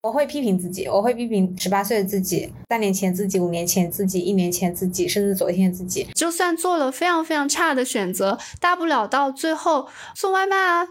[0.00, 6.06] 我会批评自己，我会批评十八岁的自己、三年前自己、五年前自己、一年前自己，甚至昨天的自己。
[6.14, 10.86] 就算做了非常非常差的选择，大不了到最后送外卖啊。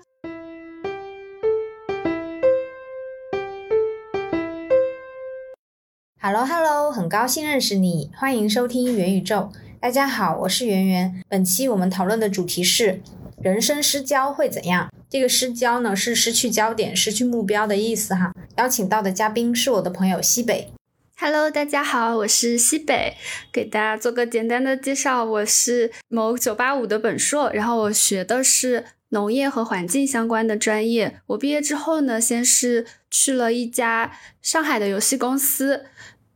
[6.19, 9.49] Hello Hello，很高兴认识你，欢迎收听元宇宙。
[9.79, 11.23] 大家好，我是圆圆。
[11.29, 13.01] 本期我们讨论的主题是
[13.39, 14.91] 人生失焦会怎样？
[15.07, 18.33] 这个失焦呢，是失去焦点、失去目标的意思哈。
[18.57, 20.73] 邀请到的嘉宾是我的朋友西北。
[21.19, 23.15] Hello，大家好，我是西北，
[23.53, 25.23] 给大家做个简单的介绍。
[25.23, 31.21] 我是某九八五的本硕，然后我学的是农业和环境相关的专业。
[31.27, 35.85] 我毕业之后呢，先是去了一家上海的游戏公司。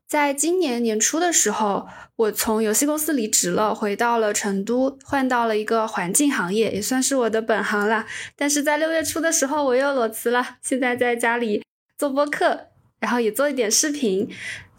[0.08, 1.88] 在今年年初的时候，
[2.22, 8.06] 我从游戏公司离职了，回到了成都，换到了一个环境行业，也算是我的本行了。
[8.36, 11.64] 但是在六月初的时候，我又裸辞了，现在在家里
[11.98, 12.68] 做播客，
[13.00, 14.30] 然后也做一点视频。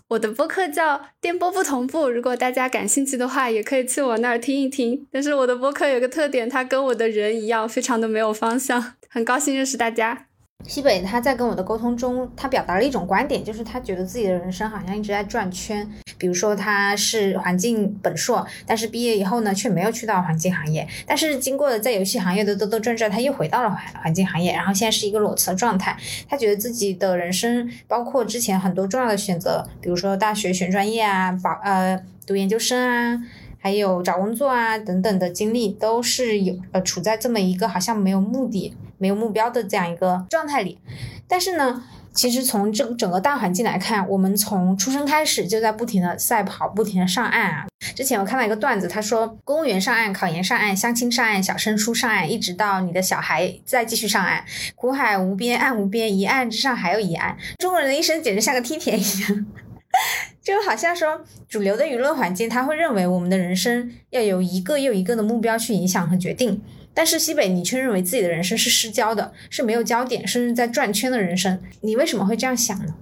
[0.08, 5.06] 我的播客叫《电波不同步》，如果大家感兴趣的话，也可以去我那儿听一听。
[5.10, 8.94] 但是我的播客有个特点，它跟我的人一样，非常的没有方向。
[9.08, 10.26] 很高兴认识大家。
[10.66, 15.86] 西北他在跟我的沟通中，他表达了一种观点，就是他觉得自己的人生好像一直在转圈。
[16.16, 20.86] 比如说他是环境本硕，但是毕业以后呢，却没有去到环境行业。
[21.04, 25.96] 但是经过了在游戏行业的兜兜转转，他又回到了环环境行业，然后现在是一个裸辞的状态。
[26.28, 33.20] 他觉得自己的人生，包括之前很多重要的选择，比如说大学选专业啊，保呃读研究生啊，
[33.58, 38.76] 还有找工作啊等等的经历，都是有呃处在这么一个好像没有目的。
[39.02, 40.78] 没有目标的这样一个状态里，
[41.26, 41.82] 但是呢，
[42.14, 47.66] 其实从这个整个大环境来看，我们从出生开始就在不停的赛跑，不停的上岸啊。
[47.96, 54.44] 之前我看到一个段子，他说公务员上岸，考研上岸，相亲上岸，小升初上岸，一直到你的小孩再继续上岸，
[54.76, 57.36] 苦海无边，岸无边，一岸之上还有一岸。
[57.58, 59.46] 中国人的一生简直像个梯田一样，
[60.40, 66.62] 就好像说主流的舆论环境，他会认为我们的人生要有一个又一个的目标去影响和决定。
[66.94, 71.60] 但是西北，你却认为自己的人生是失焦的，是没有焦点，甚至在转圈的人生。
[71.80, 72.94] 你为什么会这样想呢？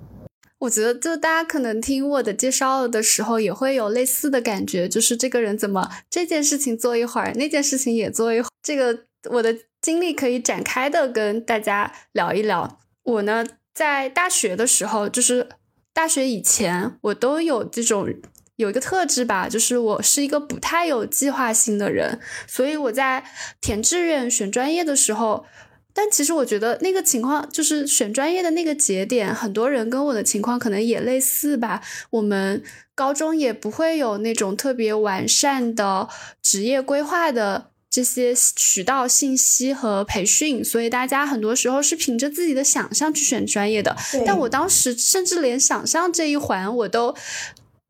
[0.59, 8.51] 我觉得，就大家可能听我的介绍的时候，也会有类似的感觉，就是这个人怎么这件事情做一会儿，那件事情也做一会儿。
[8.63, 12.79] 这个我的经历可以展开的跟大家聊一聊。
[13.03, 15.49] 我呢，在大学的时候，就是
[15.95, 18.15] 大学以前，我都有这种。
[18.61, 23.25] 有一个特质吧，就是我是一个不太有计划性的人，所以我在
[23.61, 25.47] 填志愿、选专业的时候，
[25.95, 31.81] 但其实我觉得那个情况就是选专业的那个节点，很多人跟我的情况可能也类似吧。
[32.11, 32.63] 我们
[32.95, 36.07] 高中也不会有那种特别完善的
[36.43, 43.97] 职业规划的这些渠道信息和培训，所以大家很多时候是凭着自己的想象去选专业的。
[44.27, 47.17] 但我当时甚至连想象这一环我都。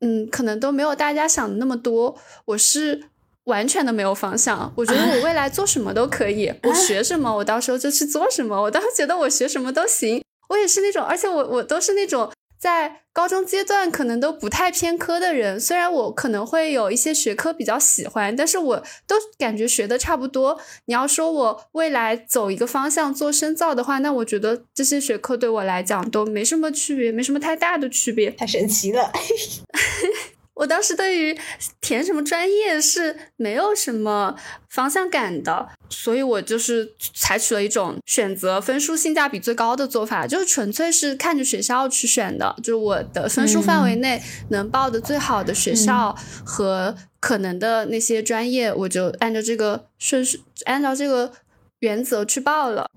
[0.01, 2.17] 嗯，可能都没有大家想的那么多。
[2.45, 3.03] 我是
[3.45, 4.71] 完全的没有方向。
[4.75, 8.61] 我觉得我未来做什么都可以，我学什么，我到时候就去做什么。
[8.61, 10.23] 我当时觉得我学什么都行。
[10.49, 12.31] 我也是那种，而且我我都是那种。
[12.61, 20.59] 在高中阶段可能都不太偏科的人，虽然我可能会有一些学科比较喜欢，但是我都感觉学的差不多。
[20.85, 28.29] 你要说我未来走一个方向做深造的话，那我觉得这些学科对我来讲都没什么区别，没什么太大的区别。
[28.29, 29.11] 太神奇了。
[30.53, 31.35] 我当时对于
[31.79, 34.35] 填什么专业是没有什么
[34.69, 44.19] 方向感的，所以我就是采取了一种选择分数性价比最高的做法，就是纯粹是看着学校去选的，就是我的分数范围内
[44.49, 51.31] 能报的最好的学校和可能的那些专业，我就按照这个顺序，按照这个
[51.79, 52.89] 原则去报了。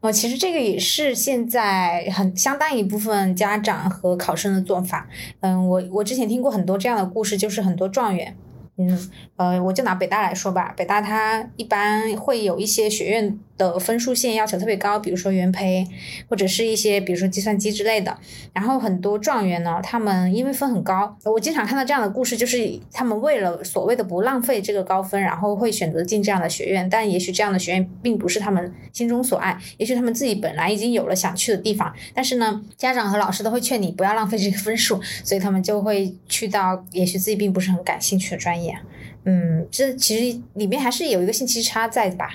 [0.00, 5.08] 哦，其实这个也是现在很相当一部分家长和考生的做法。
[5.40, 8.36] 嗯，我我之前听过很多这样的故事，就是很多状元。
[8.76, 15.86] 嗯，呃，我就拿北大来说吧，北大它一般会有一些学院的分数线要求特别高，比如说元培
[16.28, 18.16] 或者是一些比如说计算机之类的。
[18.52, 38.76] 然后很多状元呢，他们因为分很高，我经常看到这样的故事，就是他们为了所谓的不浪费这个高分，然后会选择进这样的学院，但也许这样的学院并不是他们心中所爱，也许他们自己本来已经有了想去的地方，但是呢，家长和老师都会劝你不要浪费这个分数，所以他们就会去到也许自己并不是很感兴趣的专业。
[39.24, 42.34] 嗯，这其实里面还是有一个信息差在吧？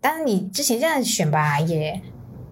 [0.00, 2.00] 啊，当然你之前这样选吧，也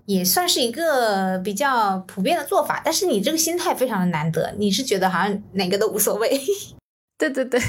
[0.07, 2.81] 也算是一个比较普遍的做法。
[2.85, 6.41] 但是你这个心态非常的难得，你是觉得好像哪个都无所谓？
[7.19, 7.61] 对对对，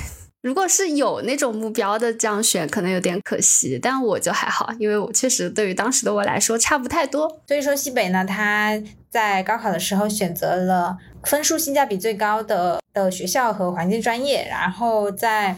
[0.41, 7.41] 如果是有那种目标的这样选，可能有点可惜，但我就还好，因为我确实对于当时的我来说差不太多。
[7.47, 8.79] 所以说西北呢，他
[9.09, 15.57] 在高考的时候选择了分数性价比最高的的学校和环境专业，然后在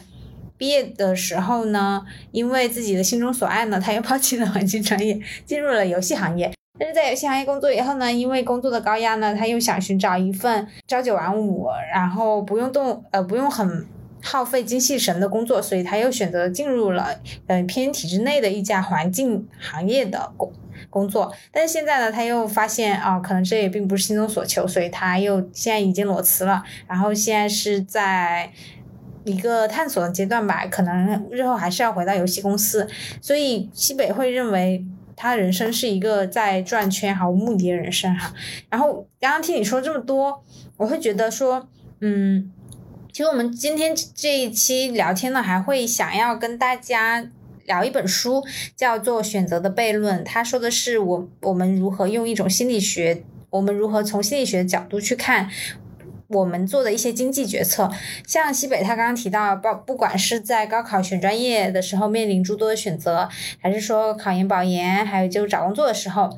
[0.62, 6.54] 毕业的时候呢，因为自己的心中所爱呢，他又抛弃了环境专业，进入了游戏行业。
[6.78, 13.88] 但是在游戏行业工作以后呢，因为工作的高压呢，他又想寻找一份朝九晚五，然后不用动呃不用很。
[14.24, 17.08] 耗费精气神的工作，所以他又选择进入了
[17.48, 20.54] 嗯偏体制内的一家环境行业的工
[20.92, 21.34] 工作。
[21.52, 26.62] 但是现在呢，他又发现啊，可能这也并不是心中所求，所以他又现在已经裸辞了。
[26.88, 28.52] 然后现在是在
[29.24, 32.88] 一个探索的阶段吧，可能日后还是要回到游戏公司。
[33.22, 34.86] 所以西北会认为
[35.16, 38.34] 他人生是一个在转圈毫无目的的人生哈。
[38.70, 40.44] 然后刚刚听你说这么多，
[40.78, 41.68] 我会觉得说
[42.00, 42.52] 嗯。
[43.14, 47.30] 其实我们今天这一期聊天呢，还会想要跟大家
[47.66, 48.42] 聊一本书，
[48.74, 50.22] 叫做《选择的悖论》。
[50.24, 55.50] 他说的是我我们如何用一种心理学，我们如何从心理学角度去看
[56.32, 57.90] 我们做的一些经济决策。
[58.26, 63.30] 像西北他刚刚提到，不不管是在高考选专业的时候面临诸多的选择，
[63.60, 66.30] 还是说考研保研，还有就是找工作的时候。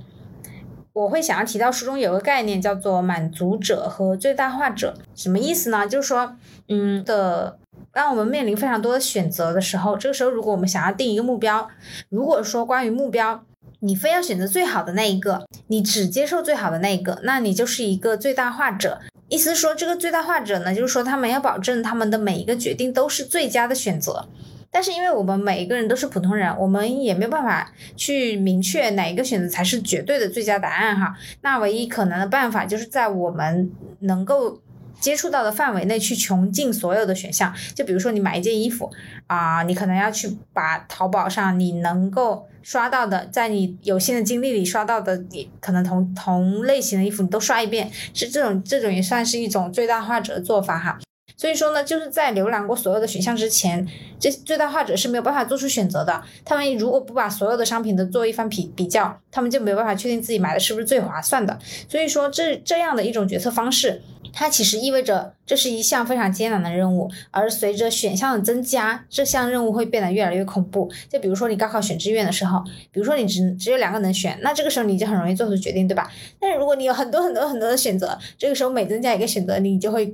[0.94, 5.88] 我会想要提到书中有个概念叫做满足者和最大化者，什么意思呢？
[5.88, 6.36] 就是说，
[6.68, 7.58] 嗯的，
[7.92, 11.68] 当我们面临非常多的选择的时候，这个时候如果我们想要定一个目标，
[12.10, 13.44] 如果说关于目标，
[13.80, 19.00] 你非要选择最好的那一个，你只接受最好的那一个，那你就是一个最大化者。
[19.34, 24.28] 意思说，这个最大化者呢，就是说他们要保证他们的每一个决定都是最佳的选择。
[24.70, 31.16] 但是，因为我们每一个人都是普通人，我们也没有办法去明确哪一个选择才是绝对的最佳答案哈。
[31.42, 33.72] 那唯一可能的办法，就是在我们
[34.02, 34.60] 能够
[35.04, 37.54] 接触到的范围内去穷尽所有的选项。
[37.76, 38.90] 就比如说，你买一件衣服
[39.28, 50.98] 啊，你可能要去把淘宝上你能够刷到的，在你有限的精力里刷到的，你可能同同类型的衣服你都刷一遍，是这种这种也算是一种最大化者的做法哈。
[51.36, 53.86] 所以说呢，就是在浏览过所有的选项之前，
[54.18, 56.24] 这最大化者是没有办法做出选择的。
[56.46, 61.60] 他们如果不把所有的商品都做一番比比较，他们就没有办法确定自己买的是不是最划算的。
[61.90, 64.02] 所以说，这这样的一种决策方式，
[64.34, 67.10] 它其实意味着这是一项非常艰难的任务。
[67.32, 70.92] 而随着选项的增加，这项任务会变得越来越恐怖。
[71.08, 76.12] 就比如说你高考选志愿的时候，比如说你只只有两个能选，那这个时候你就很容易做出决定，对吧？
[76.40, 80.14] 但是如果你有很多很多很多的选择，这个时候每增加一个选择，你就会。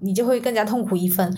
[0.00, 1.36] 你就会更加痛苦一分，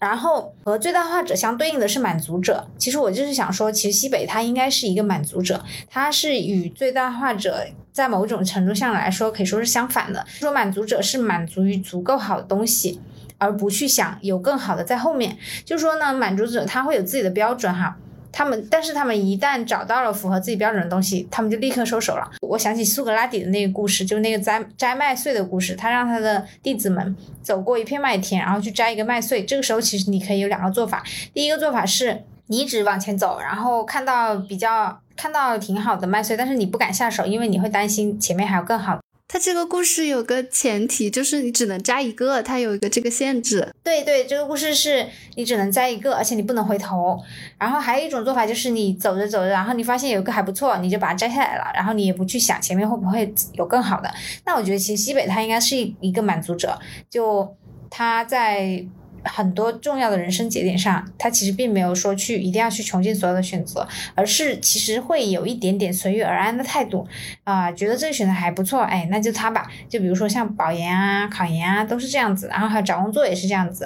[0.00, 2.66] 然后和最大化者相对应的是满足者。
[2.76, 10.24] 其实我就是想说，其实西北它应该是一个满足者，它是与最大化者在某种程度上来说可以说是相反的。
[10.26, 13.00] 说满足者是满足于足够好的东西，
[13.38, 15.36] 而不去想有更好的在后面。
[15.64, 17.96] 就说呢，满足者他会有自己的标准哈。
[18.34, 22.30] 他们，但是他们一旦找到了符合自己标准的东西，他们就立刻收手了。
[22.40, 25.74] 我想起苏格拉底的那个故事，就那个摘摘麦穗的故事。
[25.74, 29.44] 他让他的弟子们走过一片麦田，然后去摘一个麦穗。
[29.44, 31.04] 这个时候，其实你可以有两个做法。
[31.34, 38.98] 第一个做法是你一直往前走，然后看到比较看到挺好的麦穗，但是你不敢下手，因为你会担心前面还有更好。
[39.28, 43.72] 它这个故事有个前提，就是你只能摘一个，它有一个这个限制。
[43.82, 47.18] 对对，这个故事是你只能摘一个，而且你不能回头。
[47.56, 54.12] 然后还有一种做法，就是你走着走着，然后你发现有一个还不错，你就把它摘下来了，然后你也不去想前面会不会有更好的。
[54.44, 56.78] 那我觉得其实西北他应该是一个满足者，
[57.08, 57.56] 就
[57.88, 58.84] 他在。
[59.24, 67.06] 很多重要的人生节点上，他其实并没有说去一定要去穷尽所有的选择，而是其实会有一点点随遇而安的态度
[67.44, 69.70] 啊，觉得这个选择还不错，哎，那就他吧。
[69.88, 73.84] 就比如说像保研啊、考研啊，都是这样子，然后还有找工作也是这样子，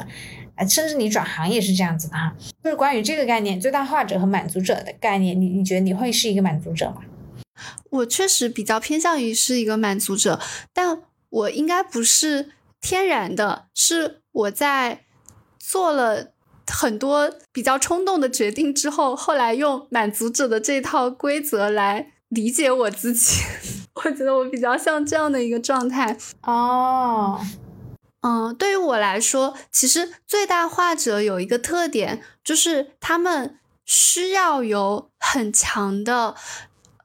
[0.54, 2.34] 啊，甚至你转行也是这样子的哈。
[2.62, 7.02] 就是关于这个概念，最大化者和满足者的概念，你你觉得你会是一个满足者吗？
[7.90, 10.40] 我确实比较偏向于是一个满足者，
[10.72, 12.50] 但我应该不是
[12.80, 15.00] 天然的，是我在。
[15.68, 16.28] 做了
[16.68, 23.42] 很多比较冲动的决定之后，后来用满足者的这套规则来理解我自己，
[23.94, 26.16] 我觉得我比较像这样的一个状态。
[26.42, 27.40] 哦，
[28.22, 36.36] 嗯，对于我来说，其实最大化者有一个特点，就是他们需要有很强的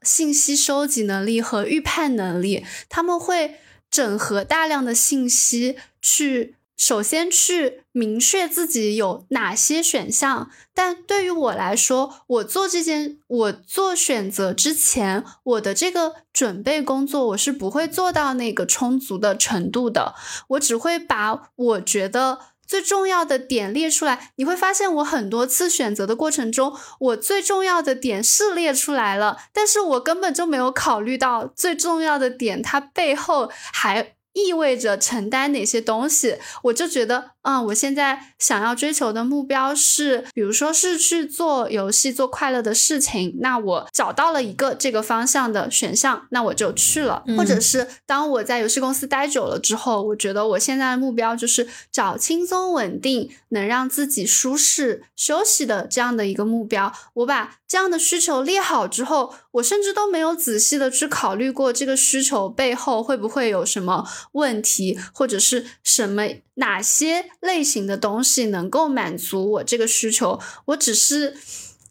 [0.02, 3.56] 信息收集能力和预判能力，他们会
[3.90, 6.54] 整合大量的信息去。
[6.82, 20.16] 首先去明确自己有哪些选项，但对于我来说，我做这件我做选择之前，我的这个准备工作我是不会做到那个充足的程度的，
[20.48, 34.16] 我只会把我觉得最重要的点列出来，你会发现我很多次选择的过程中，我最重要的点是列出来了，但是我根本就没有考虑到最重要的点，它背后还。
[34.32, 43.36] 意味着承担哪些东西，我就觉得，嗯，我现在想要追求的目标是，比如说是去做游戏，做快乐的事情。
[43.40, 47.24] 那我找到了一个这个方向的选项，那我就去了。
[47.36, 56.92] 或者是当我在游戏公司待久了之后，我觉得我现在的目标就是找轻松稳定、能让自己舒适休息的这样的一个目标。
[57.14, 64.06] 我把这样的需求列好之后，我甚至都没有仔细的去考虑过这个需求背后会不会有什么。
[64.32, 66.22] 问题或者是什么
[66.54, 70.38] 哪些类型的东西能够满足我这个需求？
[70.66, 71.36] 我只是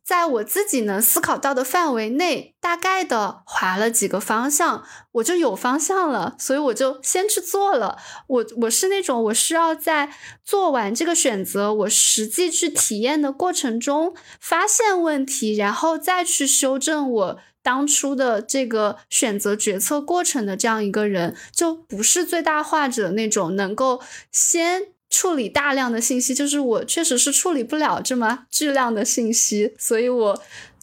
[0.04, 7.98] 在我自己能思考到的范围内，大概的划了几个方向，我就有方向了，所以我就先去做了。
[8.28, 10.14] 我我是那种我需要在
[10.44, 17.40] 做完这个选择，我实际去体验的过程中发现问题，然后再去修正我。
[17.64, 24.02] 当初的这个选择决策过程的这样一个人，就不是最大化者那种能够
[24.32, 30.42] 先处理大量的信息，就是我确实是处理不了这么巨量的信息，所以我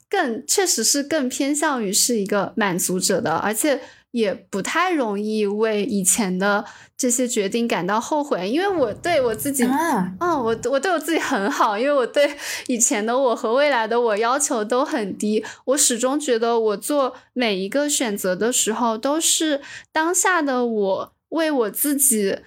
[0.08, 3.80] 更确实是更偏向于是一个满足者的，而且。
[4.18, 6.64] 也不太容易为以前的
[6.96, 19.60] 这些决定感到后悔，因为我对我自己，嗯，我我对我自己很好，因为我对以前的我和未来的我要求都很低，我始终觉得我做每一个选择的时候，都是
[19.92, 22.38] 当下的我为我自己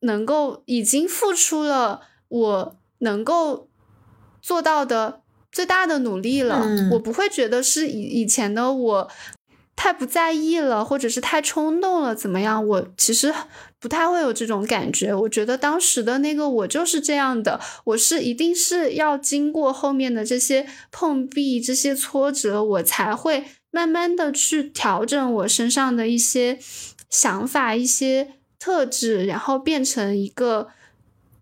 [0.00, 3.68] 能够已经付出了我能够
[4.40, 5.20] 做到的
[5.52, 9.10] 最大的努力了，我不会觉得是以以前的我。
[9.78, 12.66] 太不在意了，或者是太冲动了，怎么样？
[12.66, 13.32] 我其实
[13.78, 15.14] 不太会有这种感觉。
[15.14, 26.58] 我觉得当时的那个我就是这样的，我是一定是要经过后面的这些碰壁、这些挫折，我才会慢慢的去调整我身上的一些
[27.08, 30.66] 想法、一些特质，然后变成一个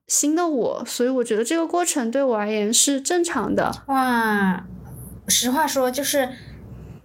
[0.07, 0.85] 新的我。
[0.87, 3.73] 所以我觉得这个过程对我而言是正常的。
[3.87, 4.67] 哇，
[5.27, 6.29] 实话说就是。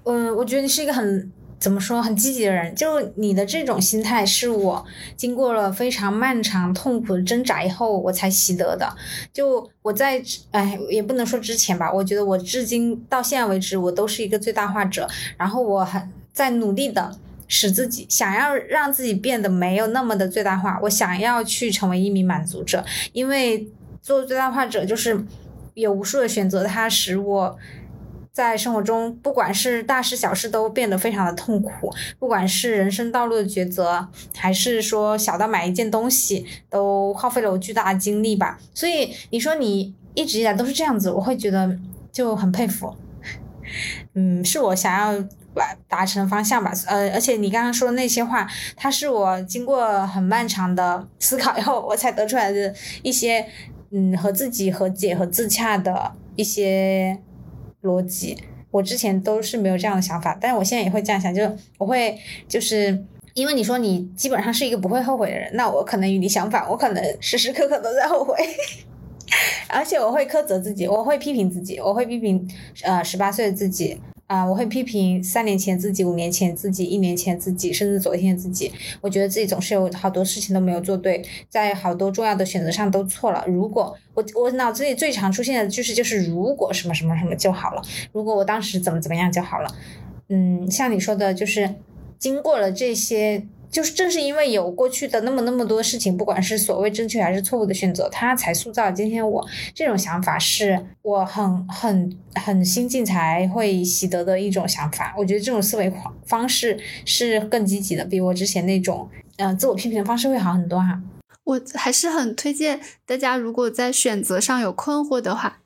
[0.03, 2.74] 嗯，我觉得你是一个很怎么说很积极的人。
[2.74, 4.84] 就你的这种心态，是我
[5.15, 8.91] 经过了非常漫长痛苦的挣扎以后，我才习得的。
[9.31, 15.08] 就我在哎，也不能说之前吧，我觉得我至今到现在为止，我都是一个最大化者。
[15.38, 17.15] 然后我还在努力的
[17.48, 20.79] 使自己想要让自己变得没有那么的最大化。
[20.81, 23.67] 我想要去成为一名满足者，因为
[24.01, 25.24] 做最大化者就是
[25.75, 27.55] 有无数的选择，它使我。
[28.33, 31.93] 在生活中，不管是大事小事，都变得非常的痛苦。
[32.17, 34.07] 不管是人生道路的抉择，
[34.38, 38.57] 还是说小到买一件东西，都耗费了我巨大的精力吧。
[38.73, 41.77] 所以你说你一直以来都是这样子，我会觉得
[42.09, 42.95] 就很佩服。
[44.13, 45.19] 嗯，是我想要
[45.53, 46.71] 达达成方向吧。
[46.88, 52.73] 呃，而且你刚刚说的那些话，它是我经过很漫长的思考以后，我才得出来的
[53.03, 53.45] 一些
[53.91, 57.19] 嗯和自己和解和自洽的一些。
[57.83, 58.38] 逻辑，
[58.69, 68.35] 我之前都是没有这样的想法，但是我现在也会这样想，就是我会就是因为你说你基本上是一个不会后悔的人，那我可能与你相反，我可能 时时刻刻都在后悔，
[69.69, 72.47] 而且我会苛责自己，我会批评自己，我会批评
[72.83, 74.00] 呃十八岁的自己。
[74.31, 78.71] 啊，我会批评三年前自己、五年前自己、一年前自己，甚至昨天自己。
[79.01, 83.43] 我觉得自己总是有好多事情都没有做对，在好多重要的选择上都错了。
[83.45, 87.81] 如果我我脑子里最常出现的句式就是如果什么什么什么就好了，
[88.13, 89.69] 如果我当时怎么怎么样就好了。
[90.29, 91.75] 嗯，像你说的，就是
[92.17, 93.45] 经过了这些。
[93.71, 105.15] 就是正是因为有过去的那么那么多事情，不管是所谓正确还是错误的选择，它才塑造今天我这种想法，是我很很很心境才会习得的一种想法。
[105.17, 105.91] 我觉得这种思维
[106.25, 111.01] 方式是更积极的，比我之前那种嗯自我批评的方式会好很多哈。
[111.45, 115.61] 我还是很推荐大家，如果在选择上有困惑的话。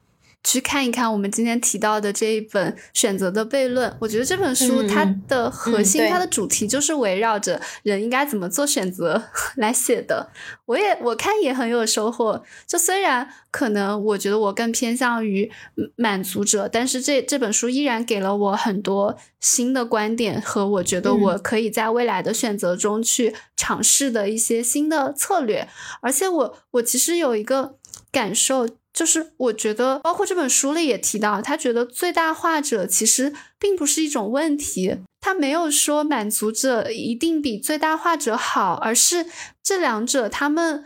[0.46, 9.24] 去看一看我们今天提到的这一本《选择的悖论》，我觉得这本书它的核心、它的主题就是围绕着人应该怎么做选择
[9.58, 10.30] 来写的。
[10.66, 12.44] 我也我看也很有收获。
[12.68, 15.52] 就虽然可能我觉得我更偏向于
[15.96, 25.68] 满足者，但是这这本书依然给了我很多新的观点和我觉得我可以在未来的选择中去尝试的一些新的策略。
[26.02, 27.78] 而且我我其实有一个
[28.12, 28.70] 感受。
[28.96, 39.26] 就是我觉得，包括这本书里也提到，他觉得最大化者其实并不是一种问题，他没有说满足者一定比最大化者好，而是
[39.62, 40.86] 这两者他们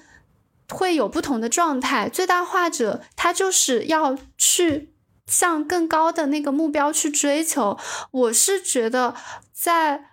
[0.67, 2.09] 会有不同的状态。
[2.09, 4.91] 最大化者他就是要去
[5.27, 7.77] 向更高的那个目标去追求。
[8.09, 9.13] 我是觉得，
[9.53, 10.05] 在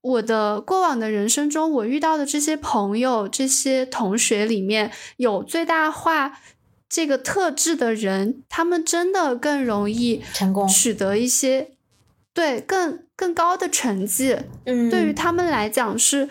[0.00, 6.40] 我的过往的人生中，我遇到的这些朋友、这些同学里面有最大化
[6.88, 11.70] 这个特质的人，他们真的更容易成功取得一些
[12.32, 14.36] 对更更高的成绩。
[14.64, 16.28] 嗯，对于他们来讲是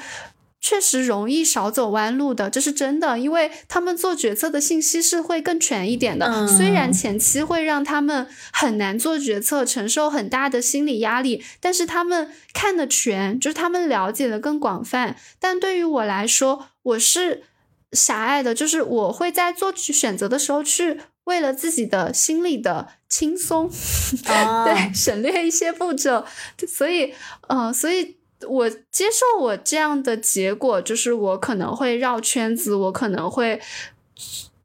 [0.61, 6.25] 确实容易少走弯路的，这是真的，因为他们做决策的信息是会更全一点的。
[6.25, 15.15] 嗯虽然前期会让他们很难做决策，承受很大的心理压力，但是他们看得全，就是他们了解的更广泛。
[15.39, 17.43] 但对于我来说，我是
[17.91, 23.69] 狭隘的，就是我会在做选择的时候去为了自己的心理的轻松。
[24.27, 24.65] 哦。
[24.65, 26.25] 对，省略一些步骤，
[26.67, 27.13] 所以，
[27.47, 33.61] 呃，所以我接受我这样的结果，就是我可能会绕圈子，我可能会，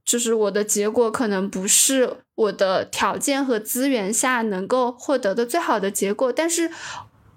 [0.05, 6.71] 就是我的结果可能不是我的条件和资源下能够获得的最好的结果，但是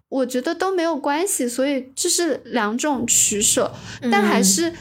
[0.09, 3.71] 我觉得都没有关系，所以这是两种取舍，
[4.11, 4.43] 但还嗯。
[4.43, 4.73] 是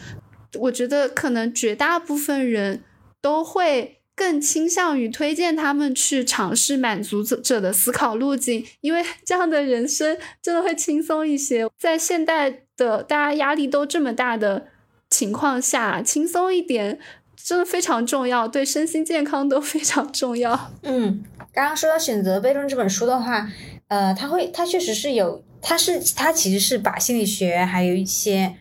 [0.59, 2.83] 我觉得可能绝大部分人
[3.21, 11.69] 都会更倾向于推荐他们去尝试满足者者的思考路径，因为 这样的人生真的会轻松一些。
[11.79, 14.69] 在现代的大家压力都这么大的
[15.09, 16.99] 情况下，轻松一点
[17.43, 20.71] 真的非常重要，对身心健康都非常重要。
[20.85, 23.49] 嗯，刚刚说到《选择悖论》这本书的话，
[23.89, 28.55] 呃，它会，它确实是有，它是它其实是把心理学还有一些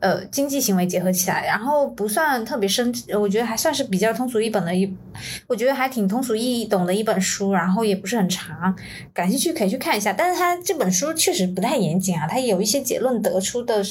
[0.00, 4.92] 呃经济行为结合起来，然后不算特别深，我觉得还算是比较通俗易懂的一，
[5.46, 8.74] 我觉得还挺通俗易懂的一本书，然后也不是很长，
[9.14, 10.12] 感兴趣可以去看一下。
[10.12, 13.82] 但是它这本书确实不太严谨啊，它有一些结论得出的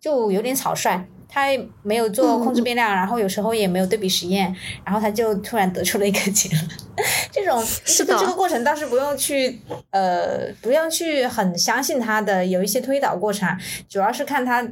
[0.00, 1.06] 就有点草率。
[1.26, 1.48] 他
[1.82, 6.68] 没有做控制变量，然后有时候也没有对比实验，然后他就突然得出了一个结论。
[7.32, 9.58] 这种是的这个这个过程倒是不用去
[9.90, 13.58] 呃，不用去很相信他的有一些推导过程啊，
[13.88, 14.64] 主要是看他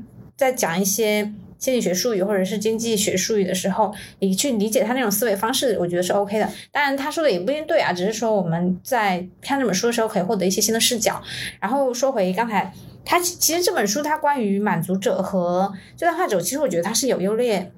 [0.42, 6.48] 在讲一些心理学术语或者是经济学术语的时候，你去理解他那种思维方式，我觉得是 OK 的。
[6.72, 11.22] 当然他说的也不一定对啊，只是说我们在看这本书的时候可以获得一些新的视角。
[11.60, 12.72] 然后说回刚才。
[13.04, 17.72] 他其实这本书，它关于满足者和最大化者，其实我觉得它是有优劣。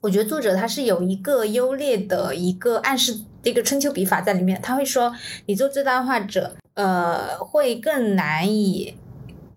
[0.00, 3.14] 我觉得作者他是有一个优劣的一个暗示
[3.44, 4.58] 的一个春秋笔法在里面。
[4.60, 5.14] 他会说，
[5.46, 8.96] 你做最大化者，呃，会更难以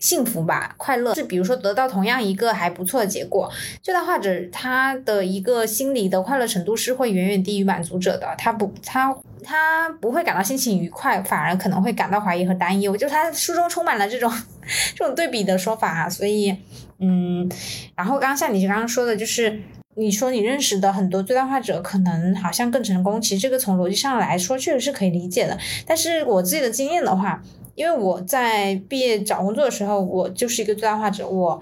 [0.04, 3.50] 幸福吧，快乐是比如说得到同样一个还不错的结果，
[3.82, 9.16] 最大化者他的一个心理的快乐程度是会远远低于满足者的，他不他。
[9.46, 12.96] 他不会感到心情愉快，反而可能会感到怀疑和担忧。
[12.96, 14.32] 就是他书中充满了这种
[14.96, 16.56] 这种对比的说法啊，所以
[17.00, 17.52] 嗯，
[17.94, 19.60] 然后刚像你刚刚说的，就是
[19.96, 25.58] 你说你认识的很多最大化者可能好像更成功，其实这个从逻辑上来说确实是可以理解的。
[25.86, 27.44] 但是我自己的经验的话，
[27.76, 31.62] 因为我在毕业找工作的时候，我就是一个最大化者，我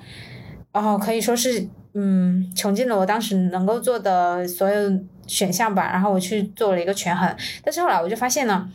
[0.71, 5.00] 然后可以说是嗯穷尽了我当时能够做的所有。
[5.28, 8.69] 选项吧，然后我去做了一个权衡，但是后来我就发现呢，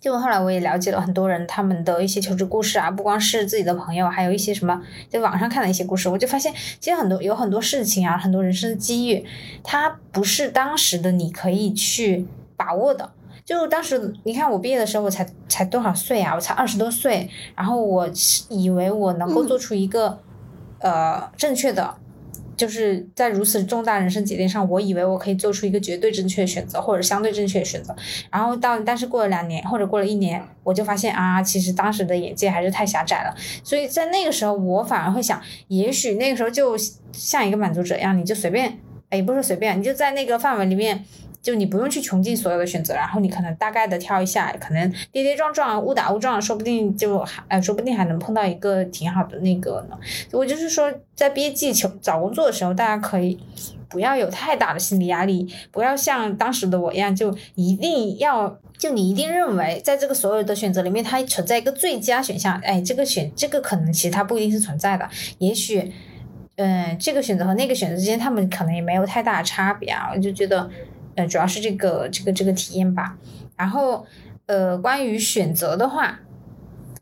[0.00, 4.80] 就后来我也了解了很多人他们的一些求职故事啊，不光是自己的朋友，还有一些什么
[5.10, 9.22] 在网上看的一些故事，我就发现其实很多有很多事情啊，很多人生的机遇，
[9.62, 13.10] 它不是当时的你可以去把握的。
[13.48, 16.34] 就当时你看我毕业的时候，我才才多少岁啊？
[16.34, 18.06] 我才二十多岁，然后我
[18.50, 20.20] 以为我能够做出一个、
[20.80, 21.94] 嗯、呃正确的。
[22.58, 27.96] 就是在如此重大人生节点上，我以为我可以做出一个绝对正确的选择，或者相对正确的选择。
[28.30, 33.34] 然后到，但是过了两年或者过了一年，我就发现啊，其实当时的眼界还是太狭窄了。
[33.64, 36.76] 所以在那个时候，我反而会想，也许那个时候就
[37.12, 38.78] 像一个满足者一样，你就随便，
[39.10, 41.04] 也不是随便，你就在那个范围里面。
[41.40, 49.96] 就你不用去穷尽所有的选择，然后你可能大概的挑一下，可能跌跌撞撞、误打误撞，说不定就还，哎，说不定还能碰到一个挺好的那个呢。
[50.32, 53.38] 我就是说，在毕业季求找工作的时候，大家可以
[53.88, 62.60] 不要有太大的心理压力，不要像当时的我一样，就一定要，就你一定认为在这个所有的选择里面，它存在一个最佳选项。
[62.64, 65.92] 哎，这个选这个可能其实它不一定是存在的，也许，
[66.56, 70.10] 嗯，这个选择和那个选择之间，他们可能也没有太大的差别啊。
[70.12, 70.68] 我就觉得。
[71.18, 73.18] 呃，主要是这个这个这个体验吧。
[73.56, 74.06] 然后，
[74.46, 76.20] 呃，关于选择的话，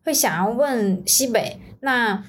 [0.03, 1.61] 会想要问西北。
[1.81, 2.25] 那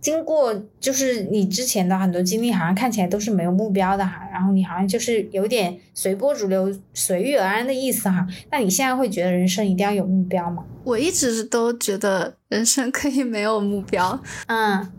[0.00, 4.26] 经过就是你之前的很多经历，好像看起来都是没有目标的哈。
[4.32, 8.26] 然后你好像就是有点随波逐流、随遇而安的意思哈。
[8.50, 10.64] 那你现在会觉得人生一定要有目标吗？
[10.84, 14.18] 我一直都觉得人生可以没有目标。
[14.46, 14.90] 嗯，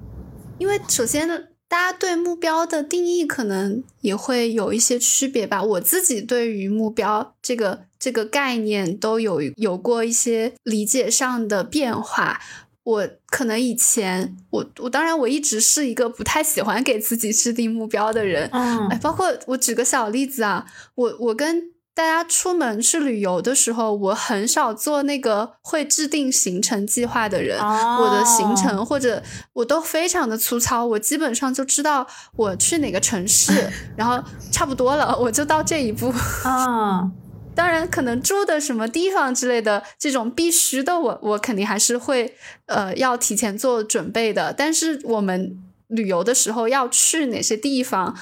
[0.59, 1.27] 因为首先
[1.69, 5.63] 大家对目标的定义可能也会有一些区别吧。
[5.63, 12.41] 我自己对于目标这个这个概念都有有过一些理解上的变化。
[12.83, 18.49] 我可能以前，我我当然我一直是一个不太喜欢给自己制定目标的人。
[18.51, 21.71] 嗯，哎，包括我举个小例子啊，我我跟。
[21.99, 27.59] 大家出门去旅游的时候，我很少做那个会制定行程计划的人。
[27.59, 32.07] 我的行程或者我都非常的粗糙，我基本上就知道
[32.37, 36.07] 我去哪个城市， 然后差不多了，我就到这一步。
[36.45, 37.11] 啊，
[37.53, 42.33] 当然，可能住的什么地方之类的这种必须的，我我肯定还是会
[42.67, 44.53] 呃要提前做准备的。
[44.53, 48.15] 但是我们旅游的时候要去哪些地方？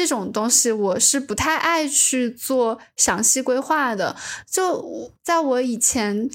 [0.00, 4.16] 这种东西我是不太爱去做详细规划的。
[4.50, 6.30] 就在我以前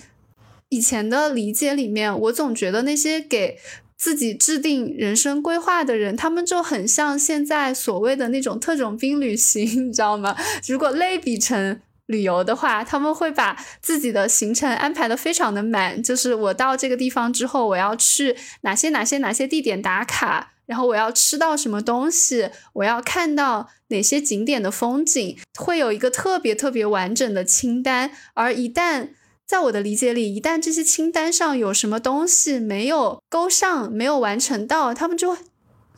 [0.70, 3.58] 以前的理解里面，我总觉得那些给
[3.98, 10.38] 自己制定人生规划的人，他们就很像现在所谓的那种特种兵旅行， 你知道吗？
[10.68, 20.52] 如果类比成旅游的话，他们会把自己的行程安排的非常的满，就是我到这个地方之后，我要去哪些哪些哪些地点打卡。
[20.66, 28.12] 然后我要吃到什么东西，我要看到哪些景点的风景，会有一个特别特别完整的清单。
[28.34, 29.10] 而一旦
[29.46, 35.38] 在我的理解里，一旦这些清单上有什么东西没有勾上、没有完成到，他们就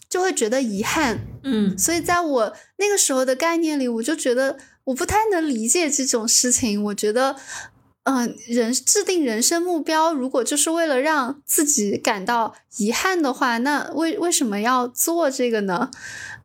[0.09, 1.19] 就会觉得遗憾。
[1.43, 6.83] 嗯，所以在我那个时候的概念里，我就觉得我不太能理解这种事情。
[6.85, 7.35] 我觉得。
[8.09, 15.91] 嗯，人制定人生目标，如果就是为了让自己感到遗憾的话，那为为什么要做这个呢？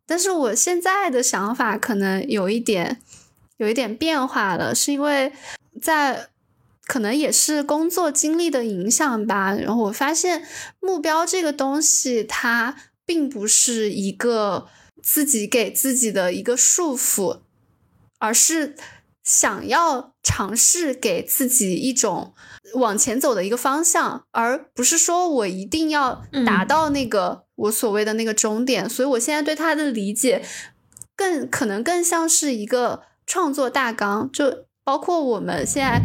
[0.04, 3.00] 但是我现在的想法可能有一点，
[3.58, 5.32] 有一点变化了，是因为
[5.80, 6.30] 在
[6.86, 9.54] 可能也是工作经历的影响吧。
[9.54, 10.44] 然后我发现
[10.80, 12.74] 目标这个东西，它
[13.06, 14.66] 并不是一个
[15.00, 17.42] 自己给自己的一个束缚，
[18.18, 18.74] 而是。
[19.22, 22.34] 想要尝试给自己一种
[22.74, 28.88] 往前走的一个方向，而不是说我一定要达到那个我所谓的那个终点。
[28.88, 30.44] 所以我现在对他的理解，
[31.14, 34.30] 更可能更像是一个创作大纲。
[34.32, 36.02] 就包括我们现在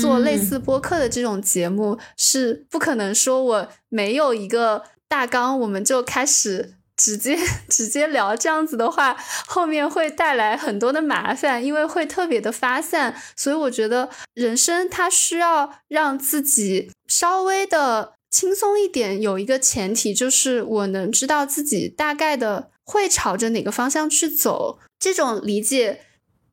[0.00, 6.74] 做类似播客的这种节目，是不可能说我没有一个大纲，我们就开始。
[6.96, 13.14] 直接 直接聊这样子的话，后面会带来很多的麻烦，因为会特别的发散。
[13.36, 24.78] 所以我觉得人生它需要让自己稍微的轻松一点，有一个前提就是我能知道自己大概的会朝着哪个方向去走。
[24.98, 26.00] 这种理解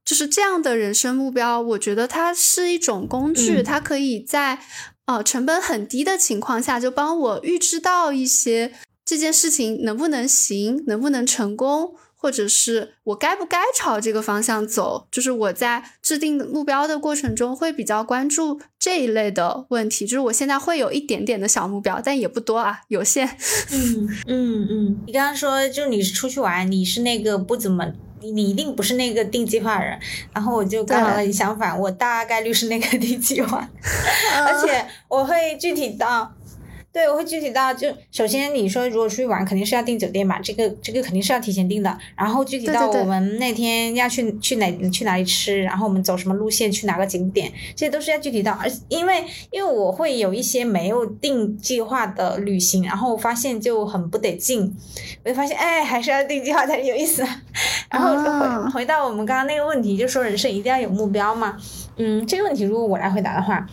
[0.04, 4.60] 就是这样的人生目标，我觉得它是一种工具，它可以在
[5.06, 8.74] 呃成本很低的情况下就帮我预知到一些。
[9.06, 20.06] 这件事情能不能行，能不能成功，或者是我该不该朝这个方向走，就是我在制定目标的过程中会比较关注这一类的问题。
[20.06, 23.28] 就是我现在会有一点点的小目标，但也不多啊，有限。
[23.72, 25.02] 嗯嗯嗯。
[25.06, 27.86] 你刚刚说，就你是出去玩，你是那个不怎么，
[28.22, 30.00] 你你一定不是那个定计划人。
[30.34, 33.70] 然后我就刚好和你相反，我大概率是那个定计划，
[34.48, 36.34] 而且我会具体到。
[36.94, 41.98] 对，我会具体到，就首先你说如果出去玩，肯定是要订酒店嘛，这个这个肯定是要提前订的。
[42.16, 48.52] 然后具体到我们那天要去去哪去哪里吃，然后我们走什么路线，去哪个景点，这些都是要具体到。
[48.62, 54.72] 而因为因为我会有一些没有定计划的旅行，然后发现就很不得劲，
[55.26, 57.26] 我就发现哎，还是要定计划才有意思。
[57.90, 58.16] 然后
[58.66, 61.58] 回回到我们刚刚那个问题，就说人生一定要有目标嘛？
[61.98, 63.68] 嗯，这个问题如果我来回答的话。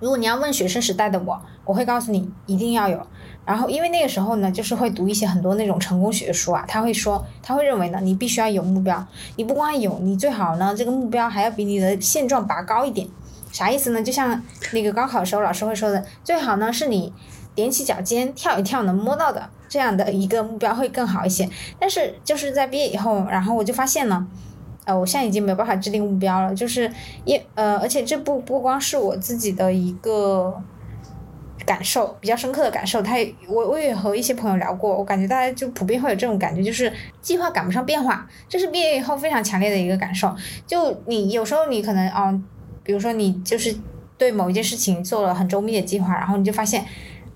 [0.00, 2.98] 如果你要问学生时代的我，我会告诉你一定要有。
[3.44, 9.06] 然后，因为那个时候呢，就是会读一些很多那种成功学书啊，他会说，他会认为呢，你必须要有目标。
[9.36, 13.06] 你不光有，你最好呢，这个目标还要比你的现状拔高一点。
[13.52, 14.02] 啥意思呢？
[14.02, 17.12] 就像那个高考的时候，老师会说的，最好呢是你
[17.54, 21.46] 踮起脚尖跳一跳能摸到的这样的一个目标会更好一些。
[21.78, 24.26] 但是就是在毕业以后，然后我就发现呢。
[24.84, 26.90] 呃，我现在已经没有办法制定目标了，就是
[27.26, 30.58] 一呃，而且这不不光是我自己的一个
[31.68, 40.34] 感受，比较深刻的感受，他也我我也和一些朋友聊过，我感觉大家就普遍会有这种感觉，就是计划赶不上变化，这是毕业以后非常强烈的一个感受。
[40.66, 42.40] 就你有时候你可能哦，
[42.82, 43.76] 比如说你就是
[44.16, 46.86] 对某一件事情做了很周密的计划，然后你就发现，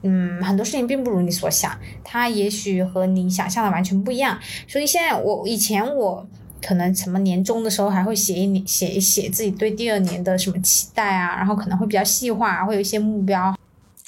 [0.00, 4.38] 嗯，很多事情并不如你所想，它也许和你想象的完全不一样。
[4.66, 6.26] 所以现在我以前我。
[6.64, 13.52] 可能什么年终的时候还会写一写一写自己对第二年的什么期待啊，然后可能会比较细化，会有一些目标，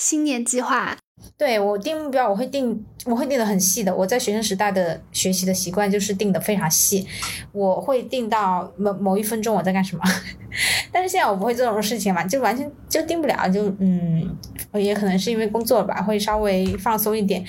[0.04, 0.98] 新年计划。
[1.38, 3.94] 对我定目标，我会定，我会定的很细的。
[3.96, 7.06] 我在学生时代的学习的习惯就是定的非常细，
[7.52, 10.02] 我会定到某某一分钟我在干什么。
[10.92, 14.36] 但是现在我不会做这种事情嘛，就完全就定不了，就嗯，
[14.74, 17.42] 也可能是因为工作吧，会稍微放松一点。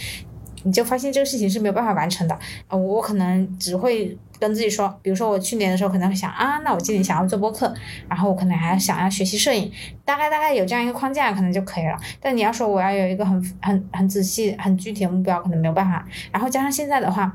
[0.64, 2.76] 你就发现这个事情是没有办法完成的啊！
[2.76, 7.74] 我可能只会跟自己说，比如说我去年的时候可能会想啊，那我今年想要做播客，
[8.10, 9.72] 然后我可能还想要学习摄影，
[10.04, 11.98] 大概大概有这样一个框架可能就可以了。
[12.20, 16.06] 但你要说我要有一个很很很仔细、很具体的目标，可能没有办法。
[16.32, 17.34] 然后加上现在的话，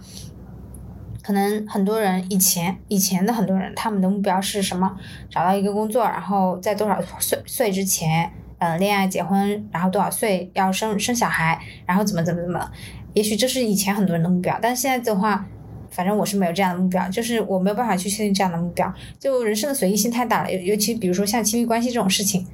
[1.22, 4.96] 可能很多人以前以前的很多人他们的目标是什么？
[5.30, 12.70] 找到一个工作，然后在多少岁岁之前，嗯，恋爱结婚，然后多少岁要生生小孩，然后怎么怎么怎么。
[13.12, 15.44] 也许这是以前很多人的目标，但现在的话，
[15.90, 18.92] 反正我是没有这样的目标，就是我没有办法去确定这样的目标。
[19.18, 22.46] 就人生的随意性太大了，尤尤其比如说像亲密关系这种事情，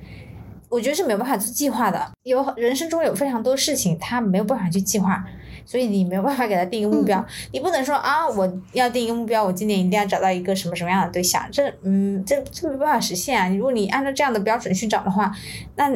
[0.68, 2.12] 我觉得是没有办法做计划的。
[2.25, 5.25] 有人生中有非常多事情，他没有办法去计划，
[5.64, 7.25] 所以你没有办法给他定一个目标。
[7.53, 13.49] 你不能说啊，我要定一个目标，我今年一定要找到一个什么什么样的对象，这嗯，这这没办法实现啊。
[13.49, 15.33] 如果你按照这样的标准去找的话，
[15.77, 15.90] 那，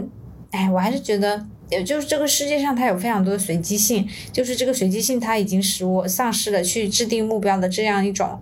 [0.51, 1.47] 哎，我还是觉得。
[1.71, 8.41] 也就是这个世界上，它有非常多的随机性，就是这个随机性，它已经使我丧失了去制定目标的这样一种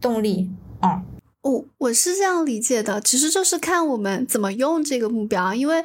[0.00, 1.02] 动力啊。
[1.42, 5.82] 我我是这样理解的，其实就是看我们怎么用这个目标，因为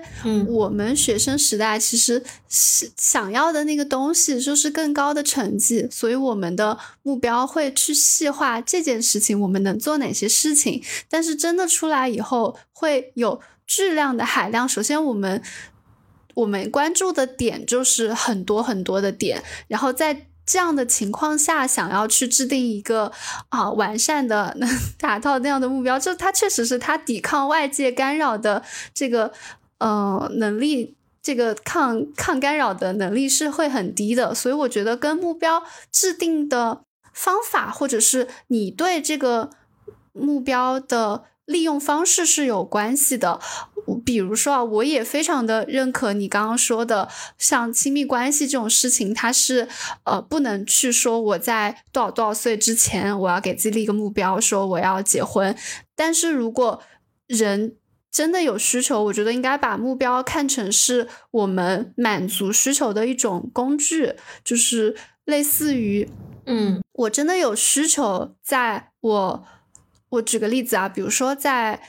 [0.49, 14.67] 我们学生时代其实是想要的那个东西就是更高的成绩，所以我们的目标会去细化这件事情，我们能做哪些事情，但是真的出来以后会有质量的海量。
[14.67, 15.41] 首先我们。
[16.35, 23.11] 我们关注的点就是很多很多的点，然后在这样的情况下，想要去制定一个
[23.49, 24.69] 啊完善的能
[24.99, 28.61] 达到那样的目标，就它确实是它抵抗外界干扰的
[28.93, 29.33] 这个
[29.79, 39.49] 呃能力，这个抗抗干扰的能力是会很低的，所以我觉得跟目标制定的方法，或者是你对这个
[40.11, 43.39] 目标的利用方式是有关系的。
[44.05, 49.67] 比如说啊，我也非常的认可你刚刚说的，像亲密关系这种事情，它是
[50.03, 55.55] 呃不能去说我在多少多少岁之前，我要给自己立一个目标，说我要结婚。
[55.95, 56.81] 但是如果
[57.27, 57.75] 人
[58.11, 64.95] 真的有需求，我觉得应该把目标看成是我们满足需求的一种工具，就是
[65.25, 66.09] 类似于，
[66.45, 69.45] 嗯，我真的有需求，在我
[70.09, 71.81] 我举个例子啊，比如说在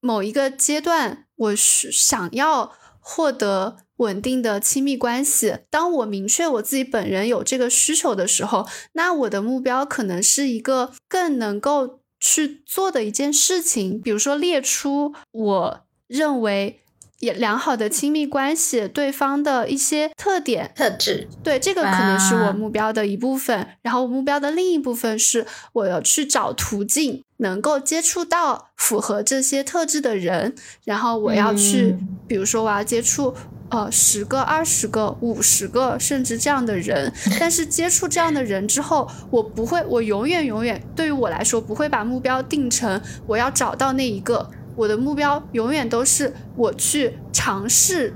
[0.00, 1.26] 某一个阶段。
[1.42, 5.58] 我是想要获得稳定的亲密关系。
[5.70, 16.78] 当我明确我自己本人有这个需求的时候，那我的目标可能是一个更能够去做的一件事情，比如说列出我认为。
[17.22, 23.64] 也良好的亲密关系，对方的一些特点特质，对这个可能是我目标的一部分。
[23.80, 30.56] 然后我目标的另一部分是，我要去找途径，能够接触到符合这些特质的人。
[30.84, 33.32] 然后我要去，比如说我要接触
[33.70, 37.12] 呃十个、二十个、五十个，甚至这样的人。
[37.38, 44.50] 但是接触这样的人之后，我不会，我永远永远对于我来说，不会把目标定成我要找到那一个。
[44.76, 48.14] 我的目标永远都是我去尝试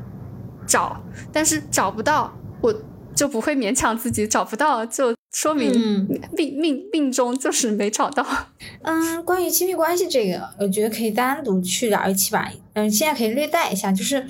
[0.67, 2.75] 找，但是找不到，我
[3.15, 5.71] 就不会勉强自己找不到，就说明
[6.33, 8.27] 命命命中就是没找到。
[8.83, 12.51] 嗯，关于亲密关系这个，我觉得可以单独去聊一期吧。
[12.75, 14.27] 嗯，现在可以略带一下，就是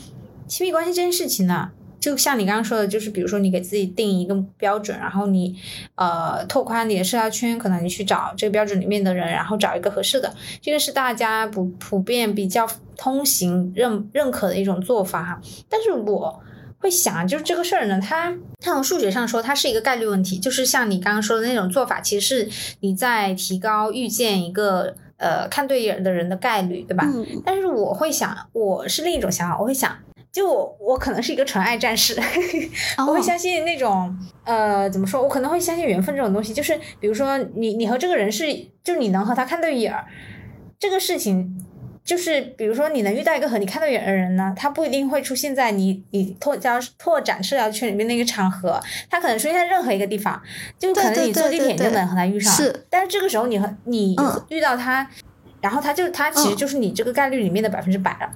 [0.47, 1.71] 亲密关系这件事情呢。
[2.07, 5.59] 就像你刚刚说的，就是比如说你给自己定一个标准，然后你
[5.97, 12.65] 呃拓宽你的社交圈，可能你去找这个标准里面的人，然后找一个合适的，这个是大家普普遍比较
[12.97, 15.41] 通行认认可的一种做法哈。
[15.69, 16.41] 但是我
[16.79, 27.05] 会想，就是这个事儿呢，它它从数学上说，它是一个概率问题，就是像你刚刚说的那种做法，其实是你在提高遇见一个呃看对眼的人的概率，对吧？
[27.45, 29.91] 但是我会想，我是另一种想法，我会想。
[30.37, 32.15] 就我，我可能是一个纯爱战士，
[33.09, 35.23] 我会相信那种，呃，怎么说？
[35.23, 36.53] 我可能会相信缘分这种东西。
[36.53, 38.45] 就是比如说，你你和这个人是，
[38.85, 40.05] 就你能和他看对眼儿，
[40.79, 41.57] 这个事情，
[42.05, 50.39] 就是比如说你能遇到一个和你看对眼的人呢，他不一定会出现在你你拓交拓展社交圈里面那个场合，他可能出现在任何一个地方，
[50.79, 52.53] 就可能你坐地铁你就能和他遇上。
[52.53, 54.15] 是，但是这个时候你和你
[54.51, 55.09] 遇到他，
[55.67, 58.31] 然后他就他其实就是你这个概率里面的百分之百了。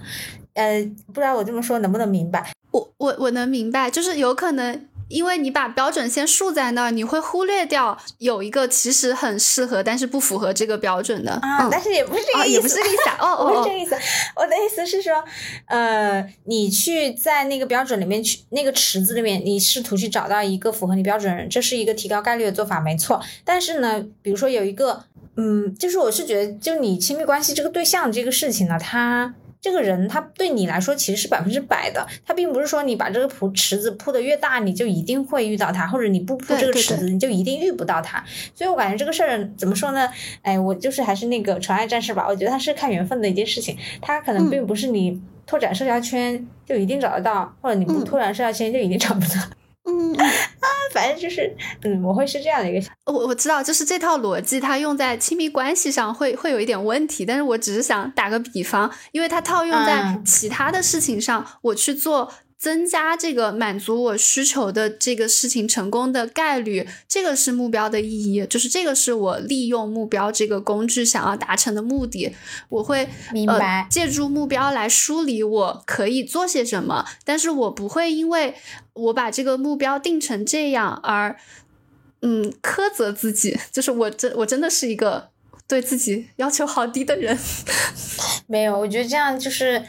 [0.55, 2.51] 呃，不知道我这么说能不能明白？
[2.73, 11.69] 我我我能明白，就是有可能因为你把标准先竖在那儿，你会忽略掉有一个其实很适合，但是不符合这个标准的啊。
[11.71, 13.11] 但是也不是这个意思，也不是这个意思。
[13.21, 13.95] 哦， 不是这个意思。
[14.35, 15.25] 我的意思是说，
[15.67, 23.23] 呃，你去在那个标准里面去那个池子里面，你试图去找到一个符合你标准的人，这是一个提高概率的做法，没错。
[23.45, 25.05] 但是呢，比如说有一个，
[25.41, 29.35] 嗯，就是我是觉得，就你亲密关系这个对象这个事情呢，他。
[29.63, 38.25] 这个人他对你来说其实是百分之百的，他并不是说你把这个铺池子铺的越大，你就一定会遇到他，或者你不铺这个池子，你就一定遇不到他。
[38.55, 40.09] 所以我感觉这个事儿怎么说呢？
[40.41, 42.27] 哎，我就是还是那个纯爱战士吧。
[42.27, 49.35] 我觉得他是看缘分的一件事情，他可能并不是你拓展社交圈就一定找得到，或者你不拓展社交圈就一定找不到。
[49.85, 50.25] 嗯啊，
[50.91, 52.87] 反正就是，嗯，我会是这样的一个。
[53.07, 57.25] 我我知道，就是这套逻辑，它用在亲密关系上会会有一点问题。
[57.25, 62.33] 但是我只是想打个比方，因为它套用在其他的事情上，我去做。
[62.61, 72.37] 增加这个满足我需求的这个事情成功的概率，这个是目标的意义，就是这个是我利用目标这个工具想要达成的目的。
[72.69, 78.55] 我会明白借助目标来梳理我可以做些什么，但是我不会因为
[78.93, 81.35] 我把这个目标定成这样而
[82.21, 85.31] 嗯苛责自己， 就是我真我真的是一个
[85.67, 87.39] 对自己要求好低的人。
[88.47, 89.83] 没有，我觉得这样就是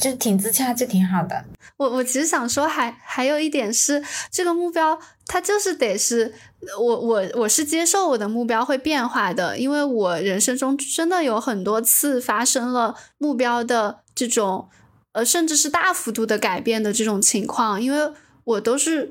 [0.00, 1.44] 就挺自洽，就挺好的。
[1.76, 6.34] 我我其实想说，还还有一点是，这个目标它就是得是
[6.78, 14.68] 我我我是接受我的目标会变化的，因为我人生中真的有很多次发生了目标的这种
[15.12, 18.12] 呃，甚至是大幅度的改变的这种情况，因为
[18.44, 19.10] 我都是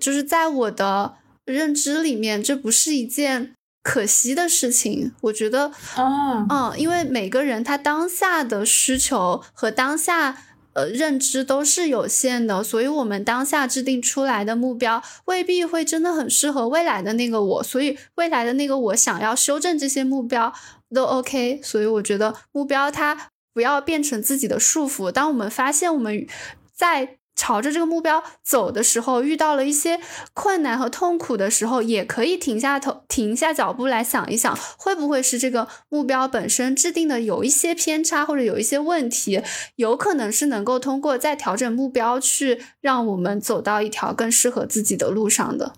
[0.00, 5.12] 就是在我的认知里面，这不是一件可惜的事情。
[5.20, 10.38] 我觉得，嗯嗯，因为每个人他当下的需求和当下。
[10.74, 20.52] 呃，认知都是有限的，所以我们当下制定出来的目标未必会真的很适合未来的那个我，所以未来的那个我想要修正这些目标
[20.92, 21.60] 都 OK。
[21.62, 25.12] 所以我觉得目标它不要变成自己的束缚。
[25.12, 26.26] 当我们发现我们
[26.74, 30.00] 在朝着这个目标走的时候，遇到了一些
[30.32, 39.42] 困难和痛苦的时候，也可以停下头、停下脚步来想一想，会不会是这个目标本身制定的有一些偏差，或者有一些问题，
[39.76, 45.72] 有可能是能够通过再调整目标，去让我们走到一条更适合自己的路上的。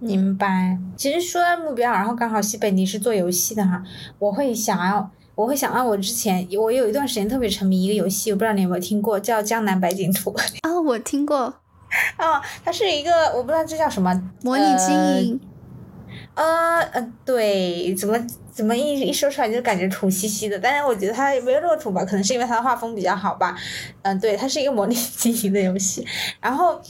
[0.00, 0.78] 明白。
[0.96, 3.82] 其实说到目标，然后刚好西北你是做游戏的哈，
[4.18, 5.10] 我会想要。
[5.34, 11.54] 我会想到我之前，我有一段时间特别沉迷一个游戏，我不知道你有没有听过，叫《江南百景图》啊， 我听过。
[12.16, 15.40] 啊，它是一个，我不知道这叫什么，模拟经营。
[16.34, 18.18] 呃呃，对，怎么
[18.50, 23.56] 怎么一一说出来就感觉土兮兮的，但是我觉得它没有那么土吧，可能是因为它的画风比较好吧。
[24.02, 26.06] 嗯，对，它是一个模拟经营的游戏。
[26.40, 26.80] 然后，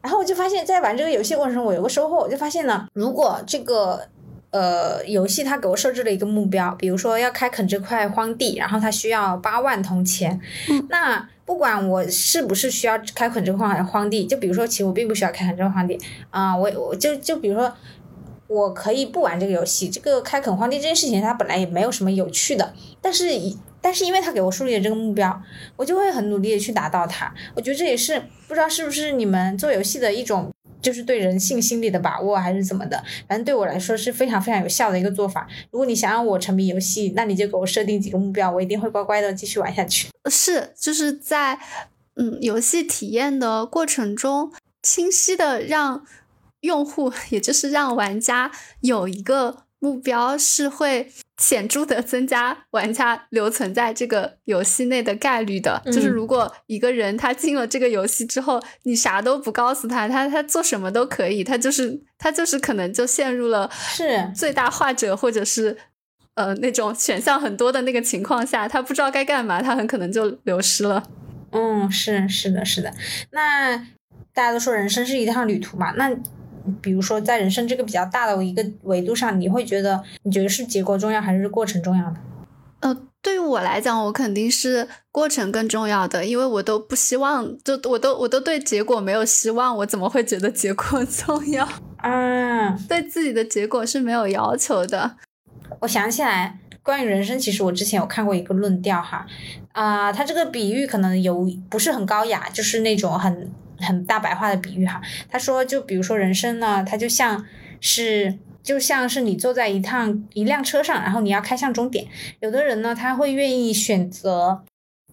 [0.00, 4.08] 然后我就发现，在玩这个游戏过程中，我有个收获，我就发现呢，如果这个。
[4.52, 10.38] 呃，游戏它给我设置了一个目标，比如说要开垦这块荒地，然后它需要八万铜钱。
[10.68, 17.72] 嗯，那不管我是不是需要开垦这块荒地，就比如说其实我并不需要开垦这块荒地啊，我我就就比如说
[18.46, 23.24] 我可以不玩这个游戏，这个开垦荒地这件事情它本来也没有什么有趣的，但是
[23.80, 25.42] 但是因为它给我树立了这个目标，
[25.76, 27.32] 我就会很努力的去达到它。
[27.54, 30.51] 我觉得这也是不知道是不是你们做游戏的一种。
[30.82, 35.48] 就是对人性心理的把握还是怎么的，反正对我来说是非常非常有效的一个做法。
[35.70, 40.08] 如果你想让我沉迷游戏，那你就给我设定几个目标，我一定会乖乖的继续玩下去。
[40.30, 41.58] 是，就是在
[42.16, 46.04] 嗯游戏体验的过程中，清晰的让
[46.60, 51.12] 用户，也就是让玩家有一个目标，是会。
[51.42, 65.76] 显著的增加玩家留存在这个游戏内的概率的，就是如果一个人他进了这个游戏之后，你啥都不告诉他，他他做什么都可以，他就是他就是可能就陷入了是最大化者或者是
[66.36, 71.02] 呃那种选项很多的那个情况下，他不知道该干嘛，他很可能就流失了。
[71.50, 72.94] 嗯，是是的，是的。
[73.32, 73.76] 那
[74.32, 76.16] 大家都说人生是一趟旅途嘛，那。
[76.80, 82.16] 比如说，在人生这个比较大的一个维度上，你会觉得你觉得是结果重要还是过程重要的？
[82.80, 91.68] 呃，对于我来讲，我肯定是过程更重要的，因为我都不希望，就我都我都对结果没有希望，我怎么会觉得结果 重要？
[92.02, 95.16] 嗯，对自己的结果是没有要求的。
[95.80, 99.26] 我想起来，关于人生，其实我之前有看过一个论调哈，
[99.72, 103.50] 啊，他这个比喻可能有不是很高雅，就是那种很。
[103.82, 107.44] 很大白话的比喻哈，他说，就比如说人生呢，它就像
[107.80, 112.06] 是就像是你坐在一趟一辆车上，然后你要开向终点。
[112.40, 114.62] 有的人呢，他会愿意选择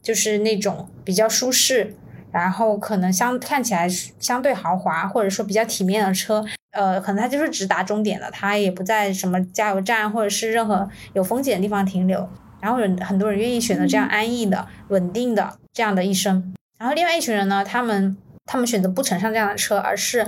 [0.02, 1.96] 就是那种比较舒适，
[2.32, 12.30] 然后可能相看起来相对豪华，或者说比较体面的车，呃，可能它就是直达终点的，他也不在什么加油站或者是任何有风险的地方停留。
[12.62, 16.54] 然后人很多人愿意选择这样安逸的、稳定的这样的一生。
[16.78, 18.18] 然后另外一群人呢，他们
[18.50, 20.26] 他们选择不乘上这样的车，而是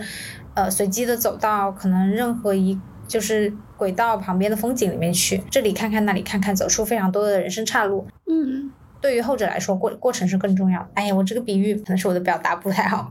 [0.54, 8.08] 呃随机的走到可能任何一就是轨道旁边的风景里面去，这里看看那里看看，走出非常多的人生岔路。
[8.30, 8.72] 嗯。
[9.02, 10.88] 对于后者来说，过过程是更重要的。
[10.94, 13.10] 哎呀，我这个比喻可能是我的表达不太好。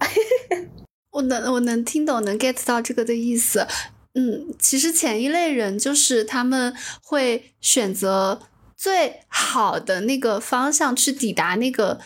[1.11, 3.67] 我能我能听懂，能 get 到这个的意思。
[4.15, 8.41] 嗯，其实前一类人就是他们会选择
[8.77, 11.99] 最好的那个方向去抵达那个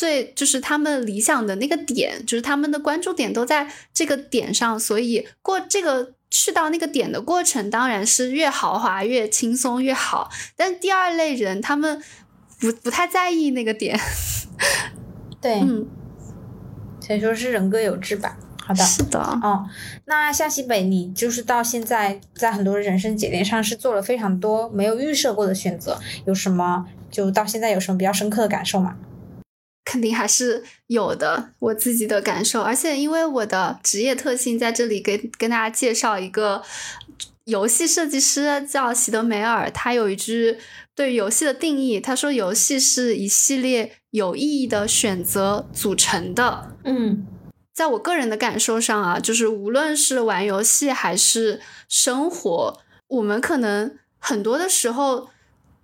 [0.00, 10.30] 最就是他们理想的那个点，就是他们的关注点都在这个点上，所以过这个去到那个点的过程当然是越豪华越轻松越好。
[10.56, 12.02] 但第二类人他们。
[12.62, 13.98] 不不太在意那个点，
[15.40, 15.88] 对，嗯，
[17.00, 18.36] 所以说是人各有志吧。
[18.62, 19.66] 好的，是的，哦，
[20.04, 28.94] 那向西北，你就是到现在在很多人生节点上是做了非常多没有预设过的选择，有什么就到现在有什么比较深刻的感受吗？
[29.90, 36.62] 肯定还是有的，我自己的感受，而且因为我的职业特性，在这里给跟大家介绍一个
[37.46, 40.58] 游戏设计师叫席德梅尔，他有一句。
[40.92, 46.76] 对游戏的定义，他说游戏是一系列有意义的选择组成的。
[46.84, 47.26] 嗯，
[47.72, 55.30] 在我个人的感受上啊，就是无论是玩游戏还是生活，我们可能很多的时候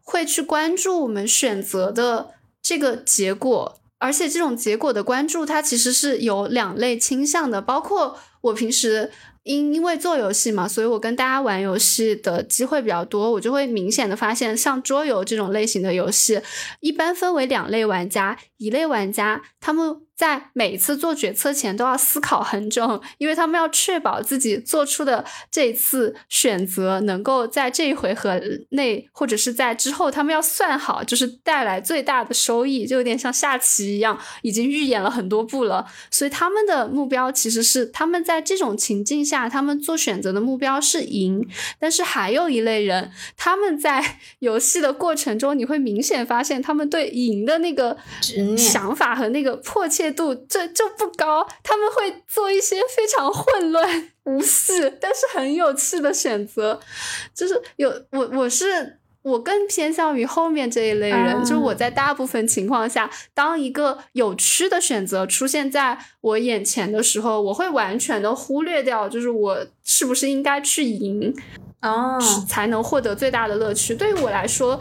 [0.03, 9.11] 会去关注我们选择的这个结果，而且这种结果的关注，它其实是有两类倾向的，包括我平时。
[9.49, 16.41] 因因为做游戏嘛，所以我跟大家玩游戏的机会比较多，我就会明显的发现，像桌游这种类型的游戏，
[16.81, 20.01] 一般分为两类玩家，一类玩家他们。
[20.17, 28.41] 在每一次做决策前都要思考很久，因为他们要确保自己做出的这一次选择能够在这一回合
[28.71, 35.87] 内，或者是在之后，他们要算好，就是带来最大的收益，就有点像下棋一样，已经预演了很多步了。
[36.11, 41.47] 所以他们的目标其实是他们在这种情境下，他们做选择的目标是赢。
[41.79, 47.95] 但是还有一类人，他们在 游戏的过程中，你会明显发现他们对赢的那个
[48.57, 50.06] 想法和那个迫切。
[50.11, 56.81] 度这就不高，他们会做一些非常混乱无序，但是很有趣的选择。
[57.35, 61.41] 就是有我，我是我更偏向于后面这一类人。
[61.41, 71.35] 就是我在大部分情况下，当一个有趣的选择出现在我眼前的时候，我会完全的忽略掉，就是我是不是应该去赢
[71.83, 73.95] 哦，才能获得最大的乐趣。
[73.95, 74.79] 对于我来说，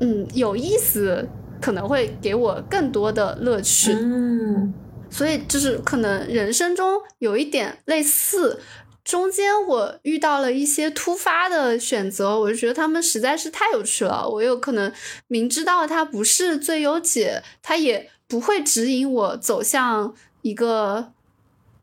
[0.00, 1.28] 嗯，有意思。
[1.60, 4.72] 可能会给我更多的乐趣，嗯，
[5.10, 8.60] 所以就是可能人生中有一点类似，
[9.04, 14.28] 中间我遇到了一些突发的选择，我就觉得他们实在是太有趣了。
[14.28, 14.92] 我有可能
[15.26, 21.12] 明知道它不是最优解，它也不会指引我走向一个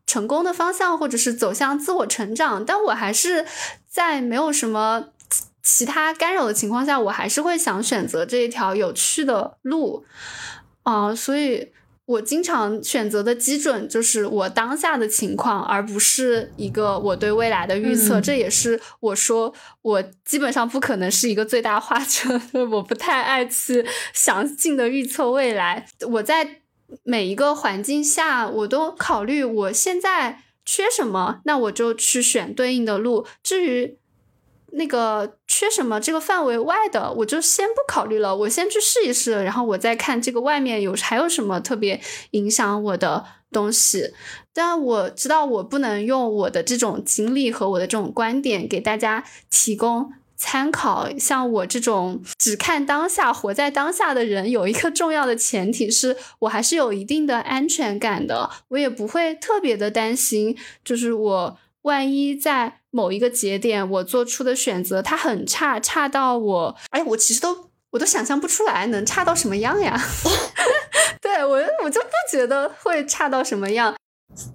[0.05, 3.45] 成功的方向，或者是走向自我成长，但我还是
[3.87, 5.09] 在没有什么。
[5.65, 10.05] 其他干扰的情况下，我还是会想选择这一条有趣的路，
[10.83, 11.71] 啊，所以
[12.05, 18.21] 我经常选择的基准就是我当下的情况，而不是一个我对未来的预测。
[18.21, 19.51] 这也是我说
[19.81, 22.39] 我基本上不可能是一个最大化者，
[22.69, 25.87] 我不太爱去详尽的预测未来。
[26.11, 26.61] 我在
[27.01, 33.25] 每一个环境下，我都考虑我现在缺什么，那我就去选对应的路。
[33.41, 33.97] 至于。
[34.77, 42.01] 那个缺什么这个范围外的，我就先不考虑了，我先去试一试，然后我再看这个外面有还有什么特别
[42.31, 44.13] 影响我的东西。
[44.53, 51.09] 但我知道我不能用我的这种经历和我的这种观点给大家提供参考。
[51.17, 61.57] 像我这种只看当下、活在当下的人，有一个重要的前提是我还是有一定的安全感的，我也不会特别的担心，就是我。
[61.85, 70.01] 万一在某一个节点，我做出的选择它很差，差到我，哎，我其实都我都想象不出来能差到什么样呀。
[71.21, 73.93] 对我，我就不觉得会差到什么样。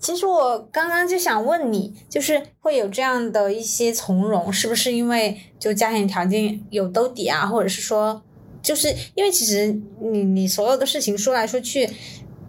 [0.01, 8.23] 其实我刚刚就想问你，就是会有这样的一些从容，是不是因为就家庭条件有兜底啊，或者是说，
[8.63, 11.87] 就是因为其实你你所有的事情说来说去，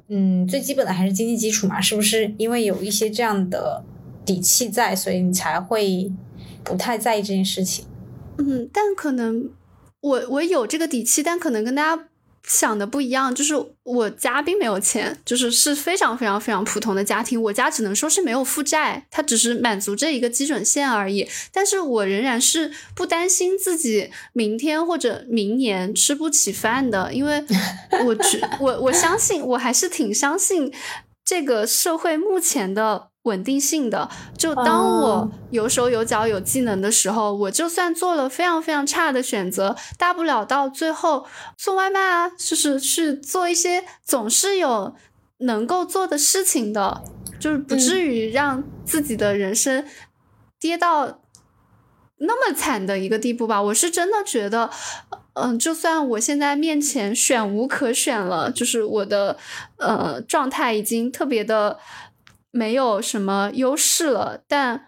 [0.08, 2.34] 嗯，最基本的还是经济基础嘛，是不是？
[2.38, 3.84] 因为有一些这样的。
[4.32, 6.10] 底气在，所以你才会
[6.64, 7.86] 不太在意这件事情。
[8.38, 9.50] 嗯，但可能
[10.00, 12.08] 我我有这个底气，但可能跟大家
[12.48, 13.54] 想的不一样，就是
[13.84, 17.40] 我家并没有钱，就是是非常非常非常普通的家庭。
[17.44, 21.28] 我家只能说是没有负债，它只是满足这一个基准线而已。
[21.52, 27.44] 但是我仍然是不担心自己明天或者明年吃不起饭的，因为
[28.06, 30.74] 我只 我我相信，我还是挺相信
[31.24, 33.11] 这个社会目前的。
[33.24, 44.96] 稳定性的，就当我有手有脚有技能的时候，我就算做了非常非常差的选择，大不了到最后送外卖啊，就是去做一些总是有
[45.38, 47.04] 能够做的事情的，
[47.40, 49.86] 就是不至于让自己的人生
[50.60, 51.22] 跌到
[52.18, 53.62] 那么惨的一个地步吧。
[53.62, 54.72] 我是真的觉得，
[55.34, 59.38] 嗯，就算我现在面前选无可选了，就是我的
[59.78, 61.78] 呃状态已经特别的。
[62.52, 64.88] 没有什么优势了，但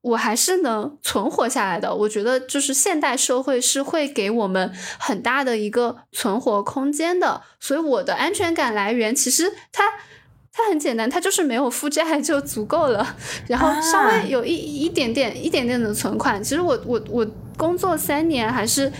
[0.00, 1.94] 我还是能存活下来的。
[1.94, 7.40] 我觉得，就是现代社会是会给我们很大的一个存活空间的。
[7.58, 9.84] 所以，我的安全感来源其实它
[10.52, 13.16] 它很简单，它就是没有负债就足够了，
[13.48, 16.42] 然后稍微有一一点点一点点的存款。
[16.44, 18.92] 其实我我我工作三年还是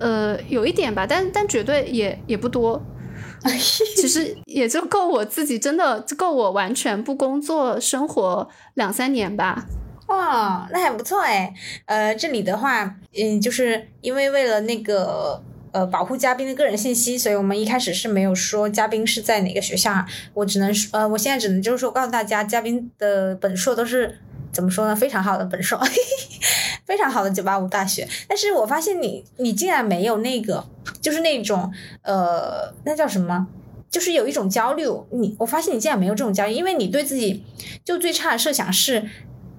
[0.00, 2.82] 呃有一点吧，但但绝对也也不多。
[3.96, 9.66] 其实也就够我自己，真的够我完全不工作生活两三年吧。
[10.08, 11.54] 哇，那还不错哎。
[11.86, 15.40] 呃，这里的话，嗯，就是因为为了那个
[15.72, 20.04] 呃保护嘉宾的个人信息，所以我们一开始是没有说嘉宾是在哪个学校。
[20.34, 24.18] 我只能说，呃，我现在只能就是说告诉大家，嘉宾的本硕都是
[24.60, 24.94] 怎么说呢？
[24.94, 25.80] 非常好的本硕。
[26.86, 30.64] 非常好的九八五大学，但是我发现你，你竟然没有那个，
[31.00, 33.46] 就是那种，呃，那叫什么？
[33.88, 34.84] 就是有一种焦虑。
[35.12, 37.44] 你，我发现你竟然没有这种焦虑，因为你对自己
[37.84, 39.08] 就最差的设想是，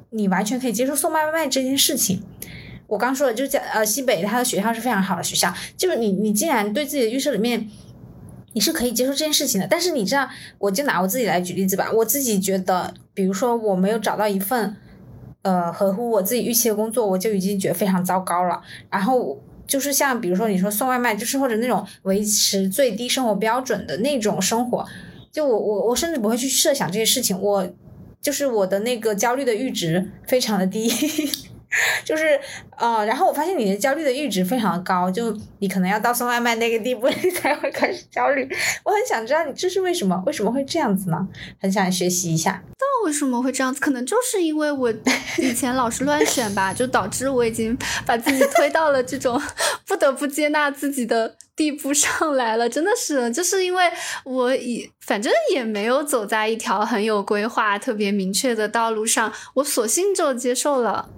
[0.10, 2.22] 你完全可以接受送外卖这件事情。
[2.88, 7.70] 我刚说的，就在呃西北，它的学校是非常好的学校，就是你，你竟然对自己的预设里面，
[8.52, 9.66] 你是可以接受这件事情的。
[9.70, 10.28] 但是你知道，
[10.58, 14.76] 我就拿我自己来举例子吧，我自己觉得，比如说我没有找到一份。
[15.44, 18.62] 呃，合乎我自己预期的工作，我就已经觉得非常糟糕了。
[18.90, 24.86] 然后就是像比如说你说送外卖，就是或者那种维持最低生活标准的那种生活，
[25.32, 27.40] 就我我我甚至不会去设想这些事情。
[27.40, 27.68] 我
[28.22, 30.92] 就是我的那个焦虑的阈值非常的低。
[32.04, 32.40] 就是
[32.78, 38.48] 呃，然后我发现你的焦虑的阈值非常高，就你可能要到送外卖那个地步， 你才会开始焦虑。
[38.84, 40.22] 我很想知道你这是为什么？
[40.26, 41.28] 为什么会这样子呢？
[41.60, 42.62] 很想学习一下。
[42.80, 43.80] 那为什么会这样子？
[43.80, 44.94] 可能就是因为我
[45.38, 49.42] 以前老是乱选吧，就导致我已经把自己推到了这种
[49.88, 52.68] 不得不接纳自己的地步上来了。
[52.68, 53.84] 真的是，就是因为
[54.24, 61.10] 我以反正也没有走在一条很有规划、特别明确的道路上，我索性就接受了。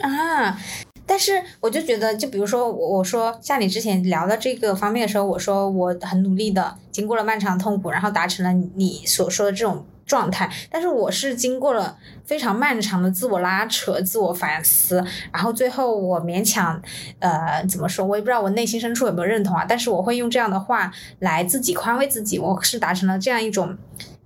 [0.00, 0.58] 啊，
[1.06, 10.50] 但是我就觉得，就比如说我我说像你之前聊到这个方面的时候，我说我很努力的经过了漫长痛苦，然后达成了你所说的这种状态。
[10.68, 16.82] 但是我是经过了非常漫长的自我拉扯、自我反思，然后最后我勉强，
[17.20, 18.04] 呃，怎么说？
[18.04, 19.64] 我也不知道我内心深处有没有认同啊。
[19.68, 20.90] 但是我会用这样的话
[21.20, 23.76] 来自己宽慰自己，我是达成了这样一种。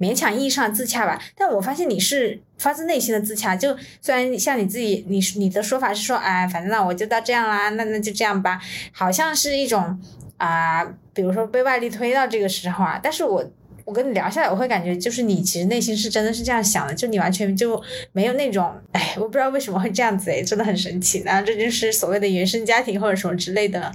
[0.01, 3.55] 勉强意义上的自洽吧，但我发现你是发自内心的自洽。
[3.55, 8.61] 就虽然像你自己，你你的说法是说，哎，反正那我就到这样啦，那那就这样吧，
[8.91, 9.97] 好像是一种
[10.39, 12.99] 啊，比如说被外力推到这个时候啊。
[13.01, 13.49] 但是我
[13.85, 17.81] 我跟你聊下来，我会感觉就是你其实内心是真的是这样想的，就你完全就
[18.13, 21.23] 没有那种，哎，我不知道为什么会这样子，哎，真的很神奇。
[21.25, 23.93] 然后这就是所谓的原生家庭或者什么之类的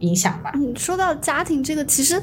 [0.00, 0.52] 影响吧。
[0.54, 2.22] 嗯，说到家庭这个，其实。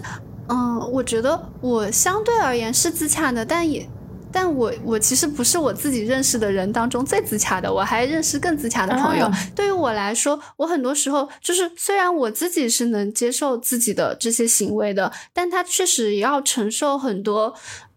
[0.49, 3.87] 嗯，我觉得我相对而言是自洽的，但也，
[4.33, 9.31] 但我我其实不是我自己认识的人当中最自洽的，我还认识更自洽的朋友。
[9.55, 17.53] 对于我来说，我很多时候就是，虽然我自己是能接受自己的这些行为的，但他确实也要承受很多，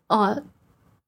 [0.08, 0.42] 呃。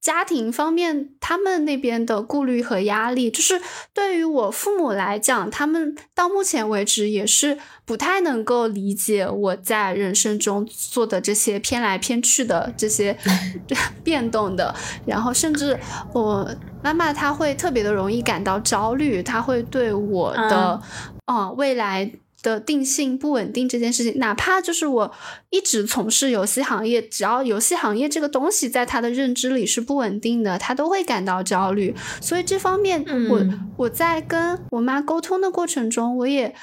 [0.01, 3.61] 家庭方面，他们那边的顾虑和压力，就是
[3.93, 13.17] 对于我父母来讲，他们到目前为止也是不太能够理解我在人生中做的这些偏来偏去的这些
[14.05, 14.75] 变动的。
[15.05, 15.79] 然后，甚至
[16.13, 16.49] 我
[16.83, 20.81] 妈妈她会特别的容易感到焦虑，她会对我的
[21.27, 22.11] 嗯未来。
[22.41, 25.13] 的定性不稳定这件事情，哪怕就是我
[25.51, 31.93] 一直从事游戏行业，只要游戏行业这个东西在他的认知里是不稳定的，他都会感到焦虑。
[32.21, 33.45] 所以这方面，我
[33.77, 36.55] 我在跟我妈沟通的过程中，我也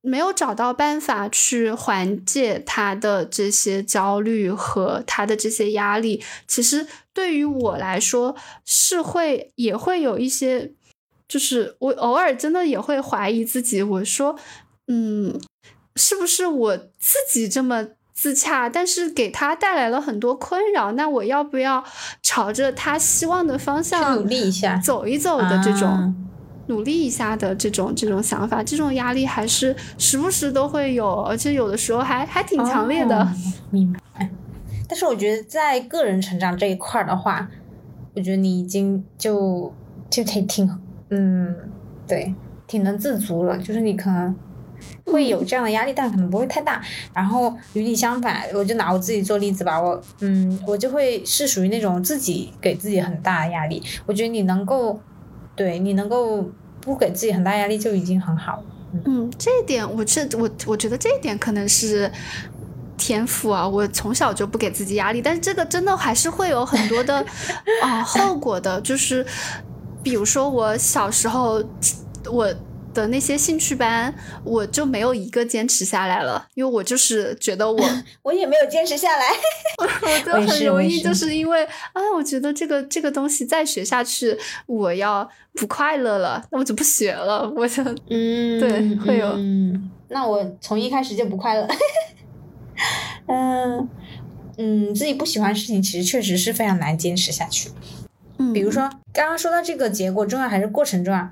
[0.00, 6.20] 没有找到办法去缓解他的这些焦虑和他的这些压力。
[6.48, 10.72] 其实对于我来说，是会也会有一些，
[11.28, 14.36] 就是我偶尔真的也会怀疑自己，我说。
[14.92, 15.40] 嗯，
[15.94, 20.90] 是不是我自己这么自洽，但是给他带来了很多困扰。
[20.92, 21.84] 那我要不要
[22.20, 26.12] 朝着他希望的方向努力一下，走一走的这种，
[26.66, 33.32] 努力一下的这种这种想法，这种压力还是时不时都会有，而且有的时候还还挺强烈的。
[33.70, 34.28] 明白。
[34.88, 37.48] 但是我觉得在个人成长这一块的话，
[38.16, 39.72] 我觉得你已经就
[40.10, 40.68] 就挺挺
[41.10, 41.54] 嗯，
[42.08, 42.34] 对，
[42.66, 43.56] 挺能自足了。
[43.56, 44.34] 就是你可能。
[45.06, 46.80] 会有这样的压力，但可能不会太大。
[47.14, 49.80] 然后与你相反，我就拿我自己做例子吧。
[49.80, 53.82] 我，嗯，我就会是属于那种自己给自己很大的压力。
[54.06, 55.00] 我觉得你能够，
[55.56, 56.48] 对你能够
[56.80, 58.62] 不给自己很大压力就已经很好了。
[59.04, 62.10] 嗯，这一点，我这我我觉得这一点可能是
[62.96, 63.68] 天赋啊。
[63.68, 67.24] 我从小就不给自己压力，但是这个真的还是会有很多的
[67.82, 68.80] 啊后果的。
[68.80, 69.26] 就是
[70.02, 71.62] 比如说我小时候，
[72.30, 72.52] 我。
[72.92, 74.12] 的那些兴趣班，
[74.44, 77.78] 我就没有一个坚持下来了，因为我就是觉得我
[78.22, 79.26] 我也没有坚持下来，
[79.78, 84.36] 我就很容易就是因为啊，我觉得这个这个东西再学下去，
[84.66, 91.68] 我要不快乐了，那我就不学了，我就嗯，对，会有，嗯，那我从一开始就不快乐，
[93.26, 93.88] 嗯
[94.58, 97.70] 嗯，自己不喜欢的事情，其实确实是非常难坚持下去，
[98.38, 101.28] 嗯，比如说刚刚说到这个结果重要还是过程重要？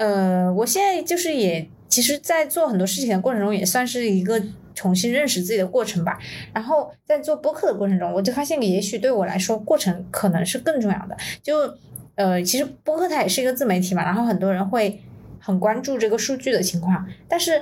[0.00, 4.42] 呃，我现在就是也，其实，在做很多事情的过程中，也算是一个
[4.74, 6.18] 重新认识自己的过程吧。
[6.54, 11.14] 然后在做播客的过程中，我就发现，也许对我来说，过程可能是更重要的。
[11.42, 11.76] 就，
[12.14, 15.02] 呃，其实播客它也是一个自媒体嘛，然后很多人会
[15.38, 17.06] 很关注这个数据的情况。
[17.28, 17.60] 但是，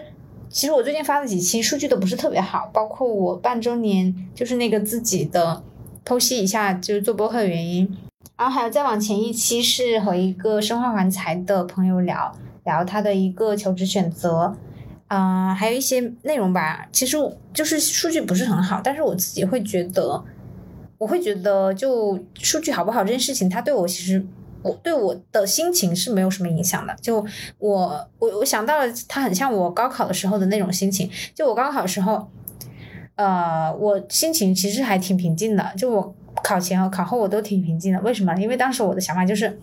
[0.49, 5.61] 其实我最近发的几期数据都不是特别好，包括我半周年，就是那个自己的
[6.05, 7.97] 剖析一下，就是做播客的原因。
[8.39, 12.32] 然后还有再往前一期是和一个生化环材的朋友聊
[12.64, 14.57] 聊他的一个求职选择，
[15.09, 16.86] 啊，还有一些内容吧。
[16.93, 17.16] 其实
[17.53, 20.22] 就是数据不是很好，但是我自己会觉得，
[20.99, 24.24] 我会觉得就数据好不好这件事情，它对我其实
[24.62, 26.95] 我对我的心情是没有什么影响的。
[27.03, 27.16] 就
[27.59, 31.11] 我我我想到了，它很像我高考的时候的那种心情。
[31.34, 32.30] 就我高考的时候，
[33.16, 35.72] 呃，我心情其实还挺平静的。
[35.76, 36.14] 就我。
[36.43, 38.34] 考前和考后我都挺平静的，为什么？
[38.36, 39.59] 因为当时我的想法就是，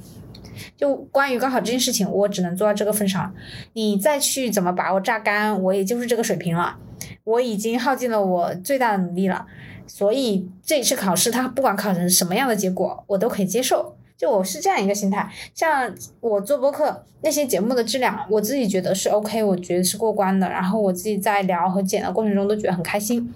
[0.78, 3.34] 就关于高考这件事情，我只能做到这个份上，
[3.74, 6.78] 你再去怎么把我榨干，我也就是这个水平了。
[7.24, 9.46] 我已经耗尽了我最大的努力了，
[9.88, 13.96] 所以这一次考试，它不管考成什么样的结果，我都可以接受。
[14.18, 15.30] 就我是这样一个心态。
[15.54, 20.50] 像我做播客那些节目的质量，我自己觉得是 OK，我觉得是过关的。
[20.50, 23.34] 然后我自己在聊和剪的过程中都觉得很开心。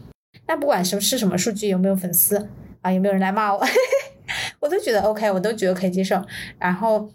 [0.48, 2.48] 那不管什么是什么数据，有没有粉丝。
[2.82, 3.62] 啊，有没有人来骂我？
[4.60, 6.22] 我都觉得 OK，我都觉得可以接受。
[6.58, 7.10] 然后，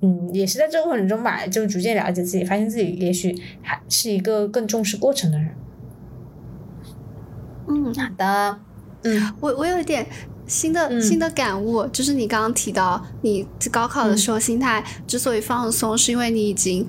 [0.00, 5.54] 嗯，也是在这个过程中吧，就逐渐了解自己，发现自己也许还是一个更重视过程的人。
[7.68, 8.60] 嗯，好的。
[9.04, 10.06] 嗯，我我有一点
[10.46, 16.86] 新的新的感悟，就是你刚刚提到，你高考的时候心态之所以放松，是因为你已经。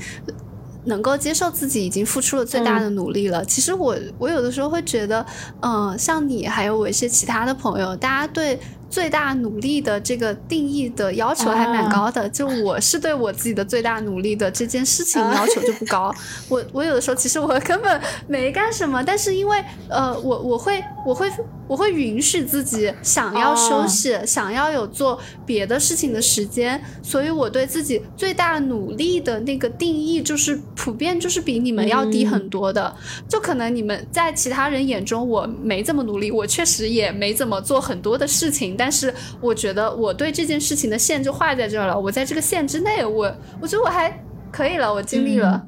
[0.86, 3.44] 能够接受自己已经付出了最大的努力了。
[3.46, 5.26] 其实我我有的时候会觉得，
[5.62, 8.60] 嗯，像你还有我一些其他的朋友，大家对。
[8.90, 16.14] 最大努力的这个定义的要求还蛮高的，就我是对我自己的最大努力的这件事情要求就不高。
[16.48, 21.32] 我我有的时候其实我根本没干什么，但是因为呃我我会我会
[21.68, 32.92] 我会允许自己想要休息，想要有做别的事情的时间，所以我对自己最大努力的那个定义就是普遍就是比你们要低很多的。
[33.28, 38.79] 就可能你们在其他人眼中我没这么努力，我确实也没怎么做很多的事情。
[38.80, 44.24] 但是我觉得我对这件事情的线就画在这儿了，我在这个线之内，我我觉得我还
[44.54, 45.68] 可以了，我尽力了，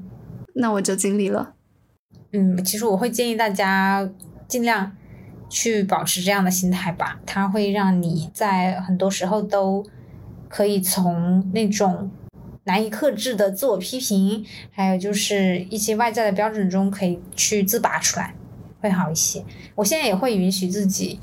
[0.55, 1.55] 那我就尽力了。
[2.31, 4.09] 嗯，其实我会建议大家
[4.47, 4.95] 尽量
[5.49, 9.85] 去保持这样的心态吧，它会让你在很多时候都
[10.47, 12.09] 可以从那种
[12.63, 18.33] 难以克制的自我批评，还有就是一些外在的标准中可以去自拔出来，
[18.79, 19.43] 会好一些。
[19.75, 21.19] 我现在也会允许自己。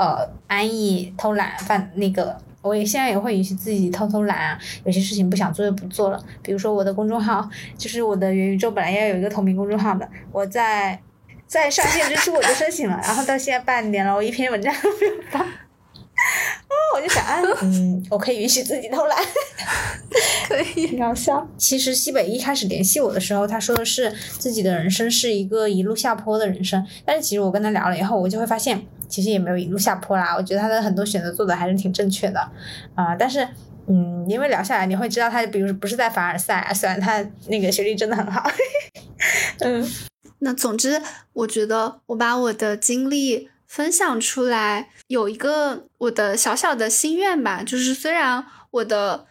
[0.00, 4.58] 呃，安逸偷懒犯那个，我也现在也会允许自己偷偷懒啊。
[4.82, 6.18] 有些事情不想做就不做了。
[6.42, 7.46] 比如说我的公众号，
[7.76, 10.98] 就是我的元宇宙本来要有一个同名公众号的，我在
[11.46, 15.40] 在上线之初我就申请了，然后到现在半年了，我一篇文章都没有发。
[15.44, 17.22] 哦，我就想，
[17.60, 19.18] 嗯，我可以允许自己偷懒，
[20.48, 21.46] 可以搞笑。
[21.58, 28.82] 其实西北一开始联系我的时候，他说的是自己的人生是一个一路下坡的人生，但是其实我跟他聊了以后，我就会发现。
[29.10, 32.40] 其实也没有一路下坡啦，我觉得他的很多选择做的还是挺正确的，
[32.94, 33.46] 啊，但是，
[33.88, 38.48] 嗯，因为聊下来你会知道他，比如不是在凡尔赛，虽然他那个学历真的很好，
[39.58, 39.86] 嗯，
[40.38, 41.02] 那总之，
[41.32, 49.26] 我觉得我把我的经历分享出来，有一个我的小小的心愿吧，就是虽然我的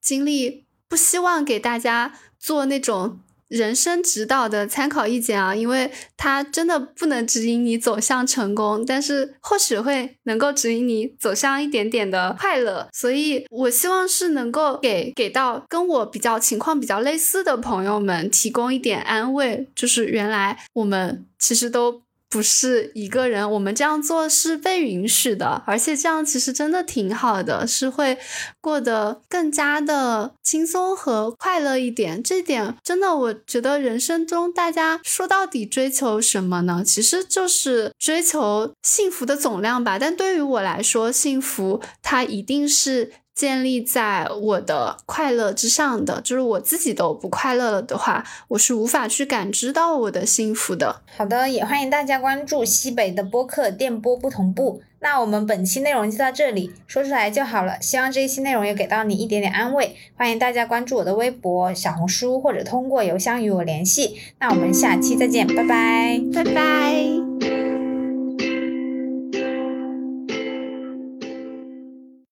[0.00, 3.18] 经历不希望给大家做那种。
[3.52, 12.88] 人生指导的参考意见啊，因为它真的不能指引你走向成功，但是或许会能够指引你走向一点点的快乐。
[12.92, 22.02] 所以我希望是能够给给到跟我比较情况比较类似的朋友们提供一点安慰，就是原来我们其实都。
[22.32, 28.16] 不是一个人，我们这样做是被允许的，而且这样其实真的挺好的，是会
[28.58, 32.22] 过得更加的轻松和快乐一点。
[32.22, 36.82] 这点真的，我觉得人生中大家说到底追求什么呢？
[36.82, 39.98] 其实就是追求幸福的总量吧。
[39.98, 43.12] 但对于我来说，幸福它一定是。
[43.34, 51.02] 建立在我的快乐之上的，就是我自己都不快乐了的话，我是无法去感知到我的幸福的。
[51.16, 54.82] 好的，也欢迎大家关注西北的播客电波不同步。
[55.00, 57.80] 那我们本期内容就到这里，说出来就好了。
[57.80, 59.96] 希望这一期内容也给到你一点点安慰。
[60.14, 64.16] 欢迎大家关注我的微博、小红书，或者通过邮箱与我联系。
[64.38, 67.71] 那我们下期再见，拜拜，拜拜。